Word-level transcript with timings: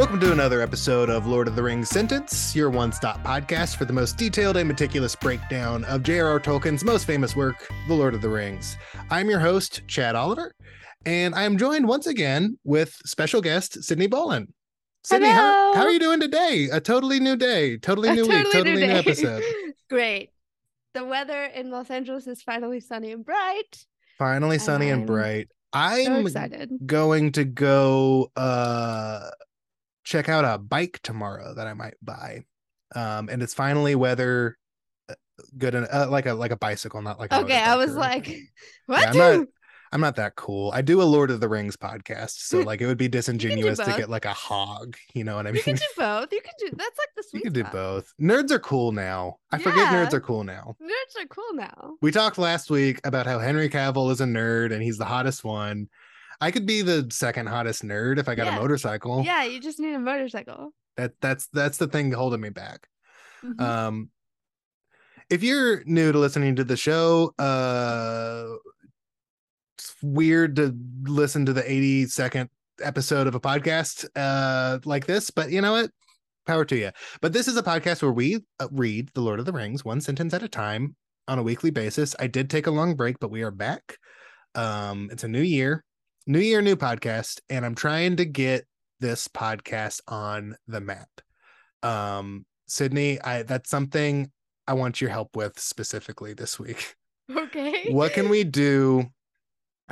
Welcome 0.00 0.18
to 0.20 0.32
another 0.32 0.62
episode 0.62 1.10
of 1.10 1.26
Lord 1.26 1.46
of 1.46 1.56
the 1.56 1.62
Rings 1.62 1.90
Sentence, 1.90 2.56
your 2.56 2.70
one 2.70 2.90
stop 2.90 3.22
podcast 3.22 3.76
for 3.76 3.84
the 3.84 3.92
most 3.92 4.16
detailed 4.16 4.56
and 4.56 4.66
meticulous 4.66 5.14
breakdown 5.14 5.84
of 5.84 6.02
J.R.R. 6.02 6.40
Tolkien's 6.40 6.82
most 6.82 7.04
famous 7.04 7.36
work, 7.36 7.68
The 7.86 7.92
Lord 7.92 8.14
of 8.14 8.22
the 8.22 8.28
Rings. 8.30 8.78
I'm 9.10 9.28
your 9.28 9.40
host, 9.40 9.82
Chad 9.88 10.16
Oliver, 10.16 10.54
and 11.04 11.34
I 11.34 11.42
am 11.42 11.58
joined 11.58 11.86
once 11.86 12.06
again 12.06 12.58
with 12.64 12.94
special 13.04 13.42
guest, 13.42 13.84
Sydney 13.84 14.08
Bolin. 14.08 14.46
Sydney, 15.04 15.28
how, 15.28 15.74
how 15.74 15.82
are 15.82 15.90
you 15.90 16.00
doing 16.00 16.18
today? 16.18 16.70
A 16.72 16.80
totally 16.80 17.20
new 17.20 17.36
day, 17.36 17.76
totally 17.76 18.08
A 18.08 18.14
new 18.14 18.26
week, 18.26 18.50
totally 18.50 18.76
new 18.76 18.80
day. 18.80 18.92
episode. 18.92 19.42
Great. 19.90 20.30
The 20.94 21.04
weather 21.04 21.44
in 21.44 21.70
Los 21.70 21.90
Angeles 21.90 22.26
is 22.26 22.40
finally 22.40 22.80
sunny 22.80 23.12
and 23.12 23.22
bright. 23.22 23.84
Finally 24.16 24.60
sunny 24.60 24.88
and 24.88 25.02
I'm 25.02 25.06
bright. 25.06 25.48
I'm 25.74 26.26
excited. 26.26 26.70
going 26.86 27.32
to 27.32 27.44
go 27.44 28.30
uh 28.34 29.28
check 30.10 30.28
out 30.28 30.44
a 30.44 30.58
bike 30.58 30.98
tomorrow 31.02 31.54
that 31.54 31.66
I 31.66 31.74
might 31.74 31.94
buy. 32.02 32.44
Um 32.94 33.28
and 33.30 33.42
it's 33.42 33.54
finally 33.54 33.94
weather 33.94 34.58
uh, 35.08 35.14
good 35.56 35.74
and 35.76 35.86
uh, 35.90 36.10
like 36.10 36.26
a 36.26 36.34
like 36.34 36.50
a 36.50 36.56
bicycle 36.56 37.00
not 37.02 37.20
like 37.20 37.32
a 37.32 37.40
Okay, 37.40 37.56
I 37.58 37.76
was 37.76 37.94
like, 37.94 38.26
what? 38.86 39.00
Yeah, 39.02 39.10
I'm 39.10 39.38
not 39.38 39.48
I'm 39.92 40.00
not 40.00 40.16
that 40.16 40.36
cool. 40.36 40.70
I 40.72 40.82
do 40.82 41.02
a 41.02 41.04
Lord 41.04 41.32
of 41.32 41.40
the 41.40 41.48
Rings 41.48 41.76
podcast, 41.76 42.38
so 42.38 42.60
like 42.70 42.80
it 42.80 42.86
would 42.86 42.98
be 42.98 43.08
disingenuous 43.08 43.78
to 43.78 43.94
get 43.96 44.08
like 44.08 44.24
a 44.24 44.32
hog, 44.32 44.96
you 45.14 45.24
know 45.24 45.36
what 45.36 45.46
I 45.46 45.50
mean? 45.50 45.56
you 45.56 45.62
can 45.62 45.76
do 45.76 45.82
both. 45.96 46.32
You 46.32 46.40
can 46.40 46.52
do 46.58 46.76
that's 46.76 46.98
like 46.98 47.08
the 47.16 47.22
You 47.22 47.28
sweet 47.28 47.42
can 47.44 47.52
do 47.52 47.64
both. 47.64 48.12
Nerds 48.20 48.50
are 48.50 48.60
cool 48.60 48.92
now. 48.92 49.36
I 49.50 49.58
forget 49.58 49.88
nerds 49.88 50.12
are 50.12 50.20
cool 50.20 50.44
now. 50.44 50.76
Nerds 50.82 51.22
are 51.22 51.26
cool 51.26 51.54
now. 51.54 51.94
We 52.02 52.10
talked 52.10 52.38
last 52.38 52.70
week 52.70 53.00
about 53.04 53.26
how 53.26 53.38
Henry 53.38 53.68
Cavill 53.68 54.10
is 54.10 54.20
a 54.20 54.26
nerd 54.26 54.72
and 54.72 54.82
he's 54.82 54.98
the 54.98 55.04
hottest 55.04 55.44
one. 55.44 55.88
I 56.40 56.50
could 56.50 56.66
be 56.66 56.82
the 56.82 57.06
second 57.10 57.48
hottest 57.48 57.82
nerd 57.82 58.18
if 58.18 58.28
I 58.28 58.34
got 58.34 58.46
Yeah. 58.46 58.56
a 58.56 58.60
motorcycle. 58.60 59.22
Yeah, 59.24 59.44
you 59.44 59.60
just 59.60 59.78
need 59.78 59.94
a 59.94 59.98
motorcycle. 59.98 60.72
That 60.96 61.12
that's 61.20 61.48
that's 61.52 61.78
the 61.78 61.86
thing 61.86 62.12
holding 62.12 62.40
me 62.40 62.50
back. 62.50 62.86
Mhm. 63.44 63.60
Um 63.60 64.10
if 65.28 65.42
you're 65.42 65.84
new 65.84 66.10
to 66.12 66.18
listening 66.18 66.56
to 66.56 66.64
the 66.64 66.76
show, 66.76 67.34
uh 67.38 68.46
it's 69.78 69.94
weird 70.02 70.56
to 70.56 70.74
listen 71.04 71.46
to 71.46 71.52
the 71.52 71.62
82nd 71.62 72.48
episode 72.82 73.26
of 73.26 73.34
a 73.34 73.40
podcast 73.40 74.06
uh 74.16 74.78
like 74.84 75.06
this, 75.06 75.30
but 75.30 75.50
you 75.50 75.60
know 75.60 75.72
what? 75.72 75.90
Power 76.46 76.64
to 76.64 76.76
you. 76.76 76.90
But 77.20 77.32
this 77.32 77.48
is 77.48 77.56
a 77.56 77.62
podcast 77.62 78.02
where 78.02 78.12
we 78.12 78.40
uh, 78.58 78.68
read 78.72 79.10
The 79.14 79.20
Lord 79.20 79.38
of 79.40 79.46
the 79.46 79.52
Rings 79.52 79.84
one 79.84 80.00
sentence 80.00 80.32
at 80.34 80.42
a 80.42 80.48
time 80.48 80.96
on 81.28 81.38
a 81.38 81.42
weekly 81.42 81.70
basis. 81.70 82.16
I 82.18 82.26
did 82.26 82.50
take 82.50 82.66
a 82.66 82.70
long 82.72 82.96
break, 82.96 83.18
but 83.20 83.30
we 83.30 83.42
are 83.42 83.50
back. 83.52 83.98
Um 84.54 85.08
it's 85.12 85.22
a 85.24 85.28
new 85.28 85.42
year, 85.42 85.84
new 86.26 86.38
year, 86.40 86.62
new 86.62 86.76
podcast, 86.76 87.40
and 87.48 87.64
I'm 87.64 87.74
trying 87.74 88.16
to 88.16 88.24
get 88.24 88.66
this 89.00 89.28
podcast 89.28 90.00
on 90.08 90.56
the 90.66 90.80
map. 90.80 91.08
Um 91.82 92.44
Sydney, 92.68 93.20
I 93.20 93.42
that's 93.42 93.68
something 93.70 94.30
I 94.66 94.74
want 94.74 95.00
your 95.00 95.10
help 95.10 95.34
with 95.34 95.58
specifically 95.58 96.34
this 96.34 96.58
week. 96.58 96.94
okay. 97.30 97.90
What 97.90 98.12
can 98.12 98.28
we 98.28 98.44
do 98.44 99.06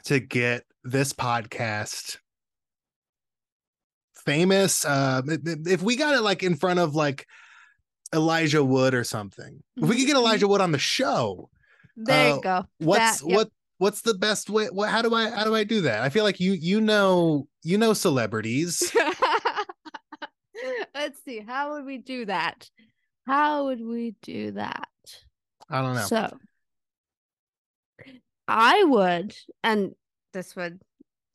to 0.04 0.20
get 0.20 0.64
this 0.84 1.12
podcast 1.12 2.18
famous? 4.24 4.84
Uh, 4.84 5.22
if- 5.26 5.82
we 5.82 5.96
got 5.96 6.14
it 6.14 6.20
like 6.20 6.42
in 6.42 6.54
front 6.56 6.78
of 6.78 6.94
like 6.94 7.26
Elijah 8.14 8.64
Wood 8.64 8.94
or 8.94 9.04
something, 9.04 9.62
if 9.76 9.88
we 9.88 9.96
could 9.96 10.06
get 10.06 10.16
Mhm. 10.16 10.20
Elijah 10.20 10.48
Wood 10.48 10.60
on 10.60 10.72
the 10.72 10.78
show, 10.78 11.50
There 11.96 12.32
uh, 12.32 12.36
you 12.36 12.40
go. 12.42 12.64
what's 12.78 13.20
That- 13.20 13.28
yep. 13.28 13.36
what 13.36 13.50
what's 13.78 14.02
the 14.02 14.14
best 14.14 14.50
way? 14.50 14.66
What 14.66 14.90
how 14.90 15.02
do 15.02 15.14
I 15.14 15.30
how 15.30 15.44
do 15.44 15.54
I 15.54 15.64
do 15.64 15.80
that? 15.82 16.02
I 16.02 16.08
feel 16.08 16.24
like 16.24 16.40
you 16.40 16.52
you 16.52 16.80
know 16.80 17.48
you 17.62 17.78
know 17.78 17.92
celebrities. 17.92 18.94
Let's 20.94 21.22
see. 21.24 21.40
How 21.40 21.74
would 21.74 21.84
we 21.84 21.98
do 21.98 22.24
that? 22.26 22.68
How 23.26 23.66
would 23.66 23.80
we 23.80 24.14
do 24.22 24.52
that? 24.52 24.88
I 25.70 25.82
don't 25.82 25.94
know. 25.94 26.02
So 26.02 26.36
I 28.48 28.82
would, 28.84 29.36
and 29.62 29.94
this 30.32 30.56
would, 30.56 30.80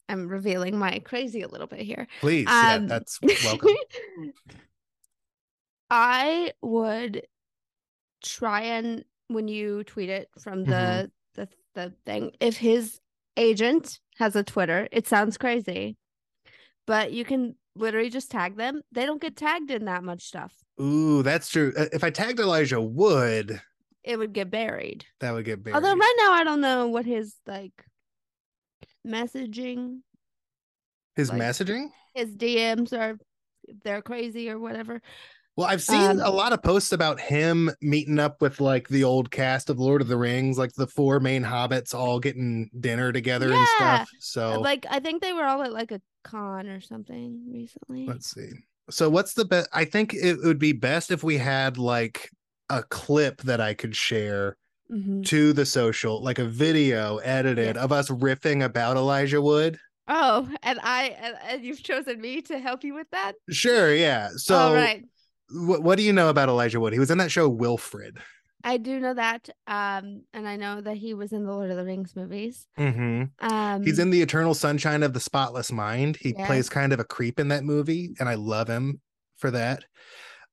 I'm 0.09 0.27
revealing 0.27 0.77
my 0.77 0.99
crazy 0.99 1.43
a 1.43 1.47
little 1.47 1.67
bit 1.67 1.81
here. 1.81 2.07
Please, 2.19 2.47
yeah, 2.49 2.75
Um, 2.75 2.87
that's 2.87 3.19
welcome. 3.43 3.69
I 5.89 6.51
would 6.61 7.27
try 8.23 8.61
and 8.61 9.05
when 9.27 9.47
you 9.47 9.83
tweet 9.83 10.09
it 10.09 10.29
from 10.39 10.63
the 10.63 11.11
the 11.35 11.47
the 11.75 11.93
thing, 12.05 12.31
if 12.39 12.57
his 12.57 12.99
agent 13.37 13.99
has 14.17 14.35
a 14.35 14.43
Twitter, 14.43 14.87
it 14.91 15.07
sounds 15.07 15.37
crazy, 15.37 15.97
but 16.85 17.11
you 17.11 17.25
can 17.25 17.55
literally 17.75 18.09
just 18.09 18.29
tag 18.29 18.55
them. 18.57 18.81
They 18.91 19.05
don't 19.05 19.21
get 19.21 19.35
tagged 19.35 19.71
in 19.71 19.85
that 19.85 20.03
much 20.03 20.23
stuff. 20.23 20.53
Ooh, 20.79 21.23
that's 21.23 21.49
true. 21.49 21.73
Uh, 21.77 21.85
If 21.91 22.03
I 22.03 22.09
tagged 22.11 22.39
Elijah 22.39 22.81
Wood, 22.81 23.59
It 24.03 24.17
would 24.19 24.33
get 24.33 24.51
buried. 24.51 25.05
that 25.19 25.31
would 25.31 25.45
get 25.45 25.63
buried. 25.63 25.75
Although 25.75 25.95
right 25.95 26.15
now 26.19 26.33
I 26.33 26.43
don't 26.43 26.61
know 26.61 26.87
what 26.87 27.05
his 27.05 27.35
like 27.47 27.85
messaging, 29.05 29.99
His 31.15 31.29
like- 31.29 31.41
messaging. 31.41 31.89
his 32.13 32.35
DMs 32.35 32.93
are 32.93 33.17
they're 33.83 34.01
crazy 34.01 34.49
or 34.49 34.59
whatever. 34.59 35.01
Well, 35.55 35.67
I've 35.67 35.83
seen 35.83 36.11
Um, 36.11 36.19
a 36.19 36.31
lot 36.31 36.51
of 36.51 36.63
posts 36.63 36.91
about 36.93 37.19
him 37.19 37.69
meeting 37.81 38.17
up 38.17 38.41
with 38.41 38.59
like 38.59 38.87
the 38.87 39.03
old 39.03 39.29
cast 39.29 39.69
of 39.69 39.79
Lord 39.79 40.01
of 40.01 40.07
the 40.07 40.17
Rings, 40.17 40.57
like 40.57 40.73
the 40.73 40.87
four 40.87 41.19
main 41.19 41.43
hobbits 41.43 41.93
all 41.93 42.19
getting 42.19 42.69
dinner 42.79 43.11
together 43.11 43.53
and 43.53 43.67
Yeah. 43.79 43.99
stuff. 43.99 44.09
So 44.19 44.61
Like 44.61 44.85
I 44.89 44.99
think 44.99 45.21
they 45.21 45.33
were 45.33 45.43
all 45.45 45.61
at 45.61 45.71
like 45.73 45.91
a 45.91 46.01
con 46.23 46.67
or 46.67 46.81
something 46.81 47.51
recently. 47.51 48.07
let's 48.07 48.31
see. 48.31 48.49
So 48.89 49.09
what's 49.09 49.33
the 49.33 49.45
best? 49.45 49.69
I 49.73 49.85
think 49.85 50.13
it 50.13 50.37
would 50.43 50.59
be 50.59 50.73
best 50.73 51.11
if 51.11 51.23
we 51.23 51.37
had 51.37 51.77
like 51.77 52.29
a 52.69 52.83
clip 52.83 53.41
that 53.43 53.61
I 53.61 53.73
could 53.73 53.95
share 53.95 54.57
Mhm. 54.89 55.23
to 55.25 55.53
the 55.53 55.65
social, 55.65 56.21
like 56.23 56.39
a 56.39 56.45
video 56.45 57.17
edited 57.19 57.75
Yes. 57.75 57.77
of 57.77 57.91
us 57.91 58.09
riffing 58.09 58.63
about 58.63 58.97
Elijah 58.97 59.41
Wood. 59.41 59.77
Oh, 60.07 60.49
and 60.61 60.79
I 60.83 61.05
and, 61.17 61.35
and 61.43 61.63
you've 61.63 61.81
chosen 61.81 62.19
me 62.19 62.41
to 62.43 62.59
help 62.59 62.83
you 62.83 62.93
with 62.93 63.09
that. 63.11 63.35
Sure, 63.49 63.93
yeah. 63.93 64.29
So 64.35 64.55
all 64.55 64.73
right, 64.73 65.03
what 65.51 65.83
what 65.83 65.97
do 65.97 66.03
you 66.03 66.13
know 66.13 66.29
about 66.29 66.49
Elijah 66.49 66.79
Wood? 66.79 66.93
He 66.93 66.99
was 66.99 67.11
in 67.11 67.17
that 67.19 67.31
show 67.31 67.47
Wilfred. 67.49 68.17
I 68.63 68.77
do 68.77 68.99
know 68.99 69.13
that. 69.13 69.49
Um, 69.67 70.23
and 70.33 70.47
I 70.47 70.55
know 70.55 70.79
that 70.79 70.95
he 70.95 71.13
was 71.13 71.33
in 71.33 71.43
the 71.43 71.51
Lord 71.51 71.69
of 71.69 71.75
the 71.75 71.83
Rings 71.83 72.15
movies. 72.15 72.65
Mm-hmm. 72.79 73.23
Um, 73.45 73.83
He's 73.83 73.99
in 73.99 74.09
the 74.09 74.21
Eternal 74.21 74.53
Sunshine 74.53 75.03
of 75.03 75.11
the 75.13 75.19
Spotless 75.19 75.69
Mind. 75.71 76.15
He 76.15 76.33
Yes. 76.37 76.47
plays 76.47 76.69
kind 76.69 76.93
of 76.93 76.99
a 77.01 77.03
creep 77.03 77.41
in 77.41 77.49
that 77.49 77.65
movie, 77.65 78.15
and 78.19 78.29
I 78.29 78.35
love 78.35 78.69
him 78.69 79.01
for 79.35 79.51
that. 79.51 79.83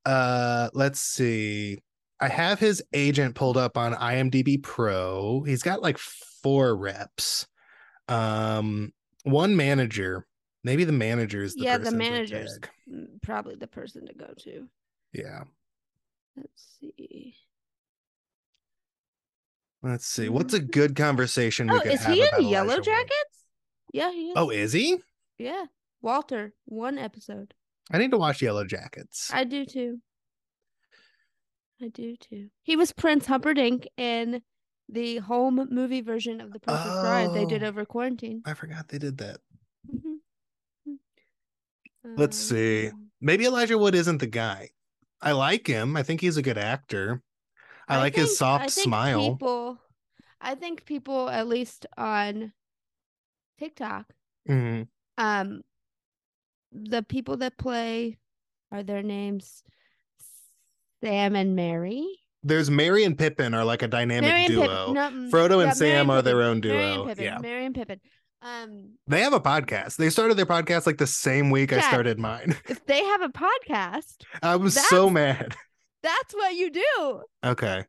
Uh, 0.04 0.70
let's 0.74 1.00
see. 1.00 1.78
I 2.18 2.28
have 2.28 2.58
his 2.58 2.82
agent 2.92 3.36
pulled 3.36 3.56
up 3.56 3.78
on 3.78 3.94
IMDb 3.94 4.60
Pro. 4.60 5.42
He's 5.44 5.62
got 5.62 5.80
like 5.80 5.96
four 5.96 6.76
reps. 6.76 7.46
Um, 8.08 8.92
one 9.22 9.56
manager. 9.56 10.26
Maybe 10.64 10.84
the 10.84 10.92
manager 10.92 11.42
is 11.42 11.54
the 11.54 11.62
yeah, 11.62 11.78
the 11.78 11.92
manager's 11.92 12.58
probably 13.22 13.54
the 13.54 13.66
person 13.68 14.06
to 14.06 14.14
go 14.14 14.34
to. 14.40 14.68
Yeah. 15.12 15.44
Let's 16.36 16.76
see. 16.80 17.34
Let's 19.82 20.06
see. 20.06 20.28
What's 20.28 20.54
a 20.54 20.60
good 20.60 20.94
conversation 20.94 21.68
we 21.68 21.78
Oh, 21.78 21.80
is 21.80 22.02
have 22.04 22.14
he 22.14 22.22
in 22.22 22.48
Yellow 22.48 22.64
Elijah 22.74 22.80
Wood? 22.80 22.84
Jackets? 22.84 23.44
Yeah, 23.92 24.12
he 24.12 24.28
is. 24.28 24.34
Oh, 24.36 24.50
is 24.50 24.72
he? 24.72 24.98
yeah. 25.38 25.64
Walter, 26.02 26.54
one 26.64 26.96
episode. 26.96 27.52
I 27.90 27.98
need 27.98 28.10
to 28.12 28.16
watch 28.18 28.40
Yellowjackets. 28.40 29.30
I 29.32 29.44
do 29.44 29.66
too. 29.66 29.98
I 31.82 31.88
do 31.88 32.16
too. 32.16 32.48
He 32.62 32.76
was 32.76 32.92
Prince 32.92 33.26
Humperdinck 33.26 33.86
in 33.96 34.42
the 34.88 35.18
home 35.18 35.66
movie 35.70 36.00
version 36.00 36.40
of 36.40 36.52
The 36.52 36.60
Princess 36.60 37.00
Bride 37.00 37.34
they 37.34 37.44
did 37.46 37.62
Oh. 37.62 37.68
over 37.68 37.84
quarantine. 37.84 38.42
I 38.46 38.54
forgot 38.54 38.88
they 38.88 38.98
did 38.98 39.18
that. 39.18 39.40
Mhm. 39.94 40.96
Let's 42.16 42.36
see. 42.36 42.88
Um, 42.88 43.10
Maybe 43.20 43.44
Elijah 43.44 43.76
Wood 43.76 43.94
isn't 43.94 44.18
the 44.18 44.26
guy. 44.26 44.70
I 45.22 45.32
like 45.32 45.66
him. 45.66 45.96
I 45.96 46.02
think 46.02 46.20
he's 46.20 46.36
a 46.36 46.42
good 46.42 46.58
actor. 46.58 47.22
I, 47.88 47.98
like 47.98 48.14
his 48.14 48.38
soft 48.38 48.64
I 48.64 48.66
think 48.68 48.84
smile. 48.84 49.30
People, 49.32 49.78
I 50.40 50.54
think 50.54 50.84
people, 50.84 51.28
at 51.28 51.48
least 51.48 51.86
on 51.98 52.52
TikTok, 53.58 54.06
Mhm. 54.48 54.86
um, 55.18 55.62
the 56.72 57.02
people 57.02 57.36
that 57.38 57.58
play 57.58 58.16
are 58.70 58.82
their 58.84 59.02
names 59.02 59.62
Sam 61.02 61.34
and 61.34 61.56
Merry. 61.56 62.06
There's 62.42 62.70
Merry 62.70 63.04
and 63.04 63.18
Pippin 63.18 63.52
are 63.54 63.64
like 63.64 63.82
a 63.82 63.88
dynamic 63.88 64.30
Merry 64.30 64.46
duo. 64.46 64.62
Pippin. 64.62 64.94
No, 64.94 65.10
mm, 65.10 65.30
Frodo 65.30 65.42
and 65.42 65.50
yeah, 65.50 65.64
Merry 65.64 65.74
Sam 65.74 66.10
are 66.10 66.22
their 66.22 66.34
Pippin. 66.36 66.46
own 66.46 66.60
Merry 66.60 66.84
and 66.84 66.94
duo. 66.94 67.06
Pippin. 67.06 67.24
Yeah. 67.24 67.38
Merry 67.38 67.64
and 67.66 67.74
Pippin. 67.74 68.00
Um, 68.42 68.94
They 69.06 69.20
have 69.20 69.32
a 69.32 69.40
podcast. 69.40 69.96
They 69.96 70.10
started 70.10 70.36
their 70.36 70.46
podcast 70.46 70.86
like 70.86 70.98
the 70.98 71.06
same 71.06 71.50
week 71.50 71.72
I 71.72 71.80
started 71.80 72.18
mine. 72.18 72.56
if 72.68 72.84
they 72.86 73.04
have 73.04 73.20
a 73.22 73.28
podcast, 73.28 74.22
I 74.42 74.56
was 74.56 74.74
so 74.88 75.10
mad. 75.10 75.54
that's 76.02 76.34
what 76.34 76.54
you 76.54 76.70
do. 76.70 77.22
Okay. 77.44 77.84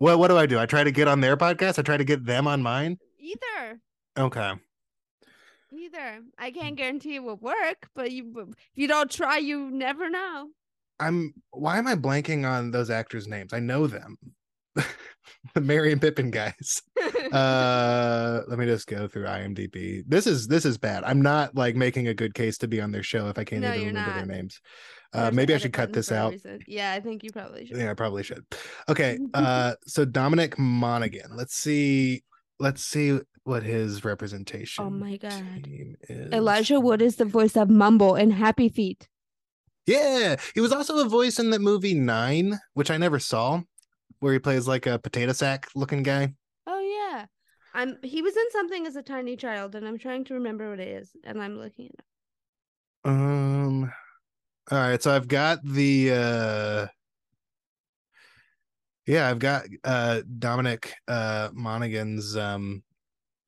Well, 0.00 0.18
what 0.18 0.28
do 0.28 0.36
I 0.36 0.46
do? 0.46 0.58
I 0.58 0.66
try 0.66 0.84
to 0.84 0.92
get 0.92 1.08
on 1.08 1.20
their 1.20 1.36
podcast. 1.36 1.78
I 1.78 1.82
try 1.82 1.96
to 1.96 2.04
get 2.04 2.24
them 2.24 2.46
on 2.46 2.62
mine. 2.62 2.98
Either, 3.18 3.80
Okay. 4.16 4.52
either. 5.72 6.20
I 6.38 6.50
can't 6.52 6.76
guarantee 6.76 7.16
it 7.16 7.22
will 7.22 7.36
work, 7.36 7.88
but 7.94 8.12
you 8.12 8.32
if 8.48 8.54
you 8.74 8.86
don't 8.88 9.10
try, 9.10 9.38
you 9.38 9.70
never 9.70 10.08
know. 10.08 10.48
I'm 11.00 11.34
why 11.50 11.78
am 11.78 11.86
I 11.88 11.94
blanking 11.96 12.48
on 12.48 12.70
those 12.70 12.90
actors' 12.90 13.26
names? 13.28 13.52
I 13.52 13.58
know 13.60 13.86
them. 13.88 14.16
the 15.54 15.60
Merry 15.60 15.92
and 15.92 16.00
Pippin 16.00 16.30
guys. 16.30 16.82
Uh 17.32 18.40
let 18.48 18.58
me 18.58 18.64
just 18.64 18.86
go 18.86 19.06
through 19.06 19.24
IMDb. 19.24 20.02
This 20.06 20.26
is 20.26 20.46
this 20.46 20.64
is 20.64 20.78
bad. 20.78 21.04
I'm 21.04 21.20
not 21.20 21.54
like 21.54 21.76
making 21.76 22.08
a 22.08 22.14
good 22.14 22.32
case 22.34 22.56
to 22.58 22.68
be 22.68 22.80
on 22.80 22.90
their 22.90 23.02
show 23.02 23.28
if 23.28 23.38
I 23.38 23.44
can't 23.44 23.60
No, 23.62 23.74
even 23.74 23.88
remember 23.88 24.14
their 24.14 24.26
names. 24.26 24.60
Uh 25.12 25.30
maybe 25.30 25.54
I 25.54 25.58
should 25.58 25.72
cut 25.74 25.92
this 25.92 26.10
out. 26.10 26.32
reason. 26.32 26.60
Yeah, 26.66 26.92
I 26.92 27.00
think 27.00 27.22
you 27.22 27.30
probably 27.30 27.66
should. 27.66 27.76
Yeah, 27.76 27.90
I 27.90 27.94
probably 27.94 28.22
should. 28.22 28.44
Okay. 28.88 29.18
Uh 29.34 29.74
so 29.86 30.04
Dominic 30.06 30.58
Monaghan. 30.58 31.36
Let's 31.36 31.54
see 31.54 32.22
let's 32.58 32.82
see 32.82 33.18
what 33.44 33.62
his 33.62 34.04
representation 34.04 34.84
Oh 34.84 34.90
my 34.90 35.16
God. 35.18 35.64
team 35.64 35.96
is. 36.08 36.32
Elijah 36.32 36.80
Wood 36.80 37.02
is 37.02 37.16
the 37.16 37.24
voice 37.26 37.56
of 37.56 37.68
Mumble 37.68 38.14
in 38.16 38.30
Happy 38.30 38.68
Feet. 38.70 39.06
Yeah, 39.86 40.36
he 40.54 40.60
was 40.60 40.72
also 40.72 40.98
a 41.04 41.08
voice 41.08 41.38
in 41.38 41.50
that 41.50 41.60
movie 41.60 41.94
Nine, 41.94 42.58
which 42.74 42.90
I 42.90 42.96
never 42.98 43.18
saw, 43.18 43.62
where 44.20 44.32
he 44.32 44.38
plays 44.38 44.66
like 44.66 44.86
a 44.86 44.98
potato 44.98 45.32
sack 45.32 45.68
looking 45.74 46.02
guy. 46.02 46.34
Oh 46.66 46.80
yeah. 46.80 47.26
I'm 47.74 47.98
he 48.02 48.22
was 48.22 48.36
in 48.36 48.50
something 48.50 48.86
as 48.86 48.96
a 48.96 49.02
tiny 49.02 49.36
child 49.36 49.74
and 49.74 49.86
I'm 49.86 49.98
trying 49.98 50.24
to 50.26 50.34
remember 50.34 50.70
what 50.70 50.80
it 50.80 50.88
is 50.88 51.10
and 51.24 51.40
I'm 51.40 51.58
looking 51.58 51.86
it 51.86 51.94
up. 51.98 53.10
Um 53.10 53.92
all 54.70 54.78
right, 54.78 55.02
so 55.02 55.14
I've 55.14 55.28
got 55.28 55.64
the 55.64 56.10
uh 56.12 56.86
yeah, 59.06 59.30
I've 59.30 59.38
got 59.38 59.64
uh 59.84 60.22
Dominic 60.38 60.94
uh 61.06 61.48
Monaghan's 61.52 62.36
um 62.36 62.82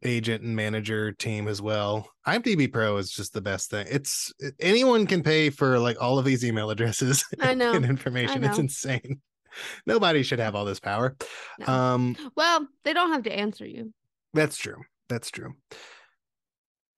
agent 0.03 0.43
and 0.43 0.57
manager 0.57 1.13
team 1.13 1.47
as 1.49 1.61
well. 1.61 2.09
IMDb 2.27 2.73
Pro 2.73 2.97
is 2.97 3.11
just 3.11 3.33
the 3.33 3.41
best 3.41 3.71
thing. 3.71 3.87
It's 3.91 4.33
anyone 4.59 5.07
can 5.07 5.23
pay 5.23 5.51
for 5.51 5.79
like 5.79 6.01
all 6.01 6.19
of 6.19 6.25
these 6.25 6.45
email 6.45 6.71
addresses 6.71 7.25
I 7.41 7.55
know. 7.55 7.73
and 7.73 7.85
information. 7.85 8.45
It's 8.45 8.57
know. 8.57 8.63
insane. 8.63 9.21
Nobody 9.87 10.23
should 10.23 10.39
have 10.39 10.55
all 10.55 10.65
this 10.65 10.81
power. 10.81 11.17
No. 11.59 11.67
Um 11.67 12.17
Well, 12.37 12.67
they 12.85 12.93
don't 12.93 13.13
have 13.13 13.23
to 13.25 13.33
answer 13.33 13.67
you. 13.67 13.93
That's 14.35 14.57
true. 14.57 14.83
That's 15.09 15.31
true. 15.31 15.55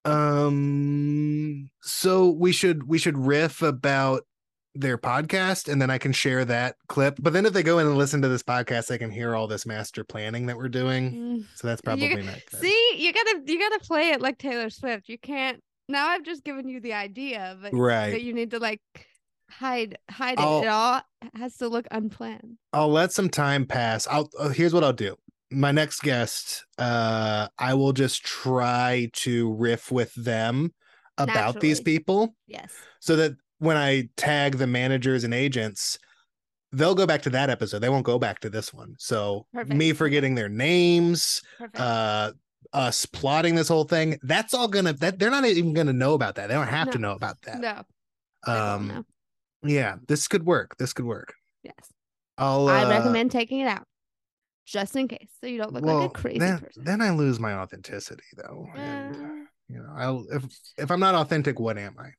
Um 0.04 1.70
so 1.82 2.30
we 2.30 2.52
should 2.52 2.88
we 2.88 2.98
should 2.98 3.16
riff 3.18 3.62
about 3.62 4.22
their 4.74 4.96
podcast 4.96 5.70
and 5.70 5.80
then 5.82 5.90
I 5.90 5.98
can 5.98 6.12
share 6.12 6.44
that 6.46 6.76
clip. 6.88 7.18
But 7.20 7.32
then 7.34 7.44
if 7.46 7.52
they 7.52 7.62
go 7.62 7.78
in 7.78 7.86
and 7.86 7.96
listen 7.98 8.22
to 8.22 8.28
this 8.28 8.42
podcast, 8.42 8.86
they 8.88 8.96
can 8.98 9.10
hear 9.10 9.34
all 9.36 9.46
this 9.46 9.66
master 9.66 10.02
planning 10.02 10.46
that 10.46 10.56
we're 10.56 10.68
doing. 10.70 11.12
Mm. 11.12 11.44
So 11.56 11.66
that's 11.68 11.80
You- 11.80 11.84
probably 11.84 12.22
not 12.22 12.40
good. 12.50 12.60
See, 12.60 12.92
you 12.96 13.12
gotta 13.12 13.42
you 13.46 13.58
gotta 13.58 13.80
play 13.84 14.10
it 14.10 14.20
like 14.20 14.38
Taylor 14.38 14.70
Swift. 14.70 15.08
You 15.08 15.18
can't 15.18 15.62
now 15.88 16.06
I've 16.08 16.24
just 16.24 16.42
given 16.44 16.68
you 16.68 16.80
the 16.80 16.94
idea, 16.94 17.56
but 17.60 17.72
Right. 17.74 18.12
but 18.12 18.22
you 18.22 18.32
need 18.32 18.50
to 18.52 18.58
like 18.58 18.80
hide 19.58 19.98
hide 20.10 20.38
I'll- 20.38 20.58
it. 20.60 20.64
It 20.64 20.68
all 20.68 21.00
has 21.34 21.56
to 21.58 21.68
look 21.68 21.86
unplanned. 21.90 22.58
I'll 22.72 22.90
let 22.90 23.12
some 23.12 23.28
time 23.28 23.66
pass. 23.66 24.06
I'll 24.08 24.28
uh, 24.38 24.48
here's 24.48 24.72
what 24.74 24.84
I'll 24.84 24.92
do. 24.92 25.16
My 25.50 25.70
next 25.70 26.00
guest, 26.00 26.64
uh, 26.78 27.48
I 27.58 27.74
will 27.74 27.92
just 27.92 28.24
try 28.24 29.10
to 29.14 29.52
riff 29.54 29.92
with 29.92 30.14
them 30.14 30.72
about 31.18 31.60
these 31.60 31.80
people. 31.80 32.34
Yes. 32.46 32.72
so 33.00 33.16
that 33.16 33.32
when 33.58 33.76
I 33.76 34.08
tag 34.16 34.56
the 34.56 34.66
managers 34.66 35.24
and 35.24 35.34
agents, 35.34 35.98
they'll 36.72 36.94
go 36.94 37.06
back 37.06 37.20
to 37.22 37.30
that 37.30 37.50
episode. 37.50 37.80
They 37.80 37.90
won't 37.90 38.04
go 38.06 38.18
back 38.18 38.40
to 38.40 38.50
this 38.50 38.72
one. 38.72 38.94
So 38.98 39.46
Perfect. 39.52 39.76
me 39.76 39.92
forgetting 39.92 40.34
their 40.34 40.48
names, 40.48 41.42
Perfect. 41.58 41.78
uh, 41.78 42.32
us 42.72 43.04
plotting 43.04 43.54
this 43.54 43.68
whole 43.68 43.84
thing, 43.84 44.18
that's 44.22 44.54
all 44.54 44.66
gonna 44.68 44.94
that 44.94 45.18
they're 45.18 45.30
not 45.30 45.44
even 45.44 45.74
gonna 45.74 45.92
know 45.92 46.14
about 46.14 46.36
that. 46.36 46.48
They 46.48 46.54
don't 46.54 46.66
have 46.66 46.90
to 46.92 46.98
know 46.98 47.12
about 47.12 47.40
that. 47.42 47.60
no. 47.60 48.52
um. 48.52 49.04
Yeah, 49.62 49.96
this 50.08 50.28
could 50.28 50.44
work. 50.44 50.76
This 50.78 50.92
could 50.92 51.04
work. 51.04 51.34
Yes. 51.62 51.74
I'll. 52.38 52.68
I 52.68 52.84
uh, 52.84 52.90
recommend 52.90 53.30
taking 53.30 53.60
it 53.60 53.68
out. 53.68 53.86
Just 54.64 54.94
in 54.96 55.08
case. 55.08 55.28
So 55.40 55.46
you 55.48 55.58
don't 55.58 55.72
look 55.72 55.84
like 55.84 56.06
a 56.06 56.12
crazy 56.12 56.38
then, 56.38 56.58
person. 56.60 56.84
Then 56.84 57.00
I 57.00 57.10
lose 57.10 57.40
my 57.40 57.54
authenticity, 57.54 58.22
though. 58.36 58.66
And 58.76 59.14
Uh, 59.16 59.28
you 59.68 59.78
know, 59.78 59.92
I'll 59.96 60.24
if 60.30 60.44
if 60.78 60.90
I'm 60.90 61.00
not 61.00 61.14
authentic, 61.14 61.58
what 61.58 61.78
am 61.78 61.96
I? 61.98 62.10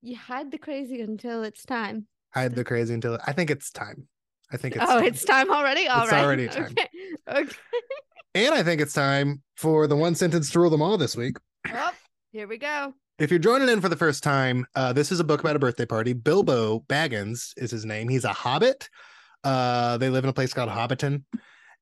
you 0.00 0.16
hide 0.16 0.50
the 0.52 0.58
crazy 0.58 1.00
until 1.00 1.42
it's 1.42 1.64
time. 1.64 2.06
Hide 2.32 2.54
the 2.54 2.62
crazy 2.62 2.94
until 2.94 3.18
I 3.26 3.32
think 3.32 3.50
it's 3.50 3.70
time. 3.70 4.06
I 4.52 4.56
think 4.56 4.76
it's 4.76 4.84
oh, 4.84 4.98
time. 4.98 5.04
it's 5.04 5.24
time 5.24 5.50
already? 5.50 5.88
All 5.88 6.04
It's 6.04 6.12
right. 6.12 6.24
already 6.24 6.46
time. 6.48 6.70
Okay. 6.70 6.88
okay. 7.28 7.56
And 8.34 8.54
I 8.54 8.62
think 8.62 8.80
it's 8.80 8.92
time 8.92 9.42
for 9.56 9.86
the 9.86 9.96
one 9.96 10.14
sentence 10.14 10.50
to 10.50 10.60
rule 10.60 10.70
them 10.70 10.82
all 10.82 10.96
this 10.98 11.16
week. 11.16 11.36
Oh, 11.72 11.90
here 12.32 12.46
we 12.46 12.58
go. 12.58 12.94
If 13.18 13.30
you're 13.30 13.40
joining 13.40 13.68
in 13.68 13.80
for 13.80 13.88
the 13.88 13.96
first 13.96 14.22
time, 14.22 14.64
uh, 14.76 14.92
this 14.92 15.10
is 15.10 15.18
a 15.18 15.24
book 15.24 15.40
about 15.40 15.56
a 15.56 15.58
birthday 15.58 15.86
party. 15.86 16.12
Bilbo 16.12 16.84
Baggins 16.88 17.52
is 17.56 17.72
his 17.72 17.84
name. 17.84 18.08
He's 18.08 18.22
a 18.22 18.32
hobbit. 18.32 18.88
Uh, 19.42 19.98
they 19.98 20.08
live 20.08 20.22
in 20.22 20.30
a 20.30 20.32
place 20.32 20.54
called 20.54 20.70
Hobbiton, 20.70 21.24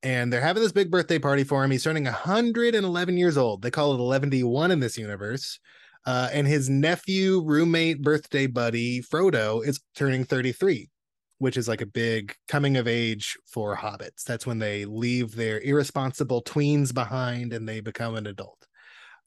and 0.02 0.32
they're 0.32 0.40
having 0.40 0.62
this 0.62 0.72
big 0.72 0.90
birthday 0.90 1.18
party 1.18 1.44
for 1.44 1.62
him. 1.62 1.70
He's 1.70 1.84
turning 1.84 2.04
111 2.04 3.18
years 3.18 3.36
old. 3.36 3.60
They 3.60 3.70
call 3.70 3.92
it 3.92 3.98
eleventy-one 3.98 4.70
in 4.70 4.80
this 4.80 4.96
universe. 4.96 5.58
Uh, 6.06 6.30
and 6.32 6.46
his 6.46 6.70
nephew, 6.70 7.42
roommate, 7.44 8.00
birthday 8.00 8.46
buddy, 8.46 9.02
Frodo, 9.02 9.62
is 9.62 9.78
turning 9.94 10.24
33, 10.24 10.88
which 11.36 11.58
is 11.58 11.68
like 11.68 11.82
a 11.82 11.86
big 11.86 12.34
coming 12.48 12.78
of 12.78 12.88
age 12.88 13.36
for 13.44 13.76
hobbits. 13.76 14.24
That's 14.24 14.46
when 14.46 14.58
they 14.58 14.86
leave 14.86 15.34
their 15.34 15.60
irresponsible 15.60 16.42
tweens 16.42 16.94
behind 16.94 17.52
and 17.52 17.68
they 17.68 17.80
become 17.80 18.14
an 18.14 18.26
adult. 18.26 18.65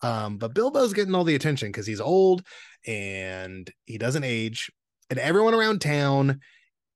Um, 0.02 0.38
but 0.38 0.54
Bilbo's 0.54 0.94
getting 0.94 1.16
all 1.16 1.24
the 1.24 1.36
attention 1.36 1.70
because 1.70 1.88
he's 1.88 2.02
old 2.02 2.44
and 2.88 3.70
he 3.86 3.98
doesn't 3.98 4.24
age, 4.24 4.72
and 5.10 5.20
everyone 5.20 5.54
around 5.54 5.82
town, 5.82 6.40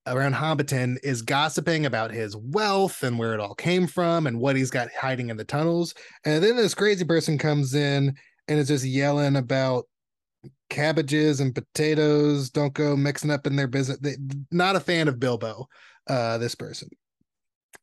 around 0.08 0.36
Hobbiton, 0.36 0.98
is 1.04 1.22
gossiping 1.22 1.86
about 1.86 2.12
his 2.12 2.36
wealth 2.36 3.04
and 3.04 3.20
where 3.20 3.34
it 3.34 3.40
all 3.40 3.56
came 3.56 3.88
from 3.88 4.28
and 4.28 4.40
what 4.40 4.56
he's 4.56 4.72
got 4.72 4.90
hiding 4.92 5.30
in 5.30 5.38
the 5.38 5.44
tunnels. 5.44 5.94
And 6.26 6.44
then 6.44 6.56
this 6.56 6.74
crazy 6.74 7.06
person 7.06 7.38
comes 7.38 7.74
in 7.74 8.16
and 8.48 8.60
is 8.60 8.68
just 8.68 8.86
yelling 8.86 9.36
about 9.36 9.86
cabbages 10.70 11.40
and 11.40 11.56
potatoes. 11.56 12.50
Don't 12.50 12.74
go 12.74 12.96
mixing 12.96 13.32
up 13.32 13.48
in 13.48 13.56
their 13.56 13.68
business. 13.68 13.98
They, 14.00 14.16
not 14.52 14.76
a 14.76 14.80
fan 14.80 15.08
of 15.08 15.20
Bilbo. 15.20 15.68
Uh, 16.06 16.38
this 16.38 16.54
person. 16.54 16.90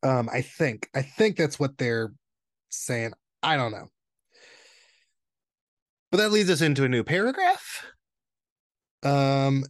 Um, 0.02 0.28
I 0.30 0.42
think 0.42 0.90
I 0.94 1.00
think 1.00 1.36
that's 1.36 1.58
what 1.58 1.78
they're 1.78 2.12
saying. 2.68 3.12
I 3.42 3.56
don't 3.56 3.72
know. 3.72 3.88
But 6.10 6.18
that 6.18 6.32
leads 6.32 6.50
us 6.50 6.60
into 6.60 6.84
a 6.84 6.88
new 6.88 7.04
paragraph. 7.04 7.86
Um, 9.02 9.64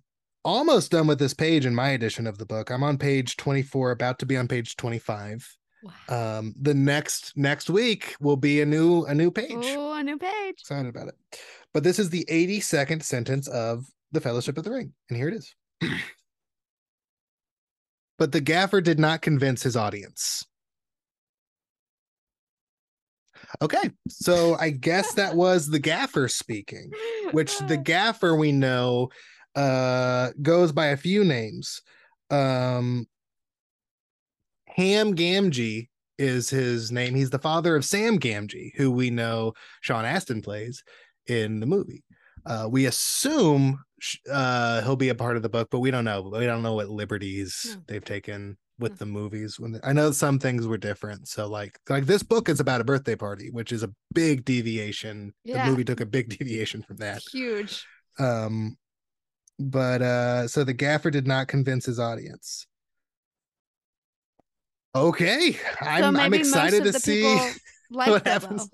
almost 0.45 0.91
done 0.91 1.07
with 1.07 1.19
this 1.19 1.35
page 1.35 1.67
in 1.67 1.75
my 1.75 1.91
edition 1.91 2.27
of 2.27 2.39
the 2.39 2.47
book. 2.47 2.71
I'm 2.71 2.83
on 2.83 2.99
page 2.99 3.37
24, 3.37 3.91
about 3.91 4.19
to 4.21 4.27
be 4.27 4.37
on 4.37 4.49
page 4.49 4.77
25. 4.77 5.57
Wow. 5.83 6.39
Um, 6.39 6.55
the 6.61 6.75
next 6.75 7.33
next 7.37 7.71
week 7.71 8.15
will 8.21 8.37
be 8.37 8.61
a 8.61 8.67
new 8.67 9.05
a 9.05 9.15
new 9.15 9.31
page. 9.31 9.49
Oh, 9.55 9.95
a 9.95 10.03
new 10.03 10.19
page. 10.19 10.57
Excited 10.61 10.89
about 10.89 11.09
it. 11.09 11.15
But 11.73 11.85
this 11.85 11.99
is 11.99 12.11
the 12.11 12.27
82nd 12.31 13.03
sentence 13.03 13.49
of 13.49 13.87
the 14.13 14.21
Fellowship 14.21 14.59
of 14.59 14.65
the 14.65 14.73
Ring, 14.73 14.93
and 15.09 15.17
here 15.17 15.29
it 15.29 15.35
is. 15.35 15.55
but 18.19 18.33
the 18.33 18.43
gaffer 18.43 18.83
did 18.83 18.99
not 18.99 19.23
convince 19.23 19.63
his 19.63 19.77
audience. 19.77 20.45
Okay, 23.63 23.91
so 24.09 24.57
I 24.59 24.71
guess 24.71 25.15
that 25.15 25.35
was 25.35 25.67
the 25.69 25.79
gaffer 25.79 26.29
speaking. 26.29 26.91
which 27.33 27.59
the 27.69 27.77
gaffer 27.93 28.35
we 28.37 28.53
know 28.53 29.09
uh 29.57 30.31
goes 30.43 30.71
by 30.71 30.87
a 30.87 30.97
few 30.97 31.25
names 31.25 31.83
um 32.31 33.05
ham 34.69 35.15
gamgee 35.17 35.89
is 36.19 36.49
his 36.49 36.93
name 36.93 37.15
he's 37.17 37.31
the 37.31 37.39
father 37.39 37.75
of 37.75 37.85
sam 37.85 38.17
gamgee 38.19 38.71
who 38.77 38.93
we 38.93 39.11
know 39.11 39.53
sean 39.81 40.05
astin 40.05 40.41
plays 40.41 40.85
in 41.27 41.59
the 41.59 41.67
movie 41.67 42.05
uh 42.47 42.69
we 42.71 42.87
assume 42.87 43.77
uh 44.31 44.81
he'll 44.83 44.95
be 44.95 45.09
a 45.09 45.15
part 45.17 45.37
of 45.37 45.43
the 45.43 45.49
book 45.49 45.67
but 45.71 45.81
we 45.81 45.91
don't 45.91 46.05
know 46.05 46.23
we 46.23 46.47
don't 46.47 46.63
know 46.63 46.75
what 46.75 46.89
liberties 46.89 47.73
No. 47.75 47.83
they've 47.89 48.05
taken 48.05 48.57
with 48.81 48.93
No. 48.93 48.97
the 48.99 49.07
movies 49.07 49.61
when 49.61 49.73
they- 49.73 49.81
i 49.85 49.93
know 49.93 50.11
some 50.11 50.39
things 50.39 50.67
were 50.67 50.79
different 50.79 51.29
so 51.29 51.47
like 51.49 51.79
like 51.89 52.07
this 52.07 52.23
book 52.23 52.49
is 52.49 52.59
about 52.61 52.81
a 52.81 52.85
birthday 52.85 53.15
party 53.15 53.51
which 53.51 53.71
is 53.73 53.83
a 53.83 53.91
big 54.15 54.45
deviation 54.45 55.33
Yeah. 55.45 55.65
the 55.65 55.71
movie 55.71 55.85
took 55.85 56.01
a 56.01 56.07
big 56.07 56.29
deviation 56.39 56.83
from 56.83 56.97
that 56.97 57.23
Huge. 57.31 57.87
um 58.19 58.77
but 59.59 60.03
uh 60.03 60.49
so 60.49 60.65
the 60.65 60.73
gaffer 60.73 61.11
did 61.11 61.27
not 61.27 61.47
convince 61.49 61.85
his 61.87 61.99
audience 62.01 62.67
okay 64.95 65.57
i'm 65.81 66.15
so 66.17 66.21
i'm 66.21 66.35
excited 66.35 66.83
to 66.85 66.93
see 66.93 67.23
like 67.91 68.09
what 68.11 68.27
happens 68.27 68.69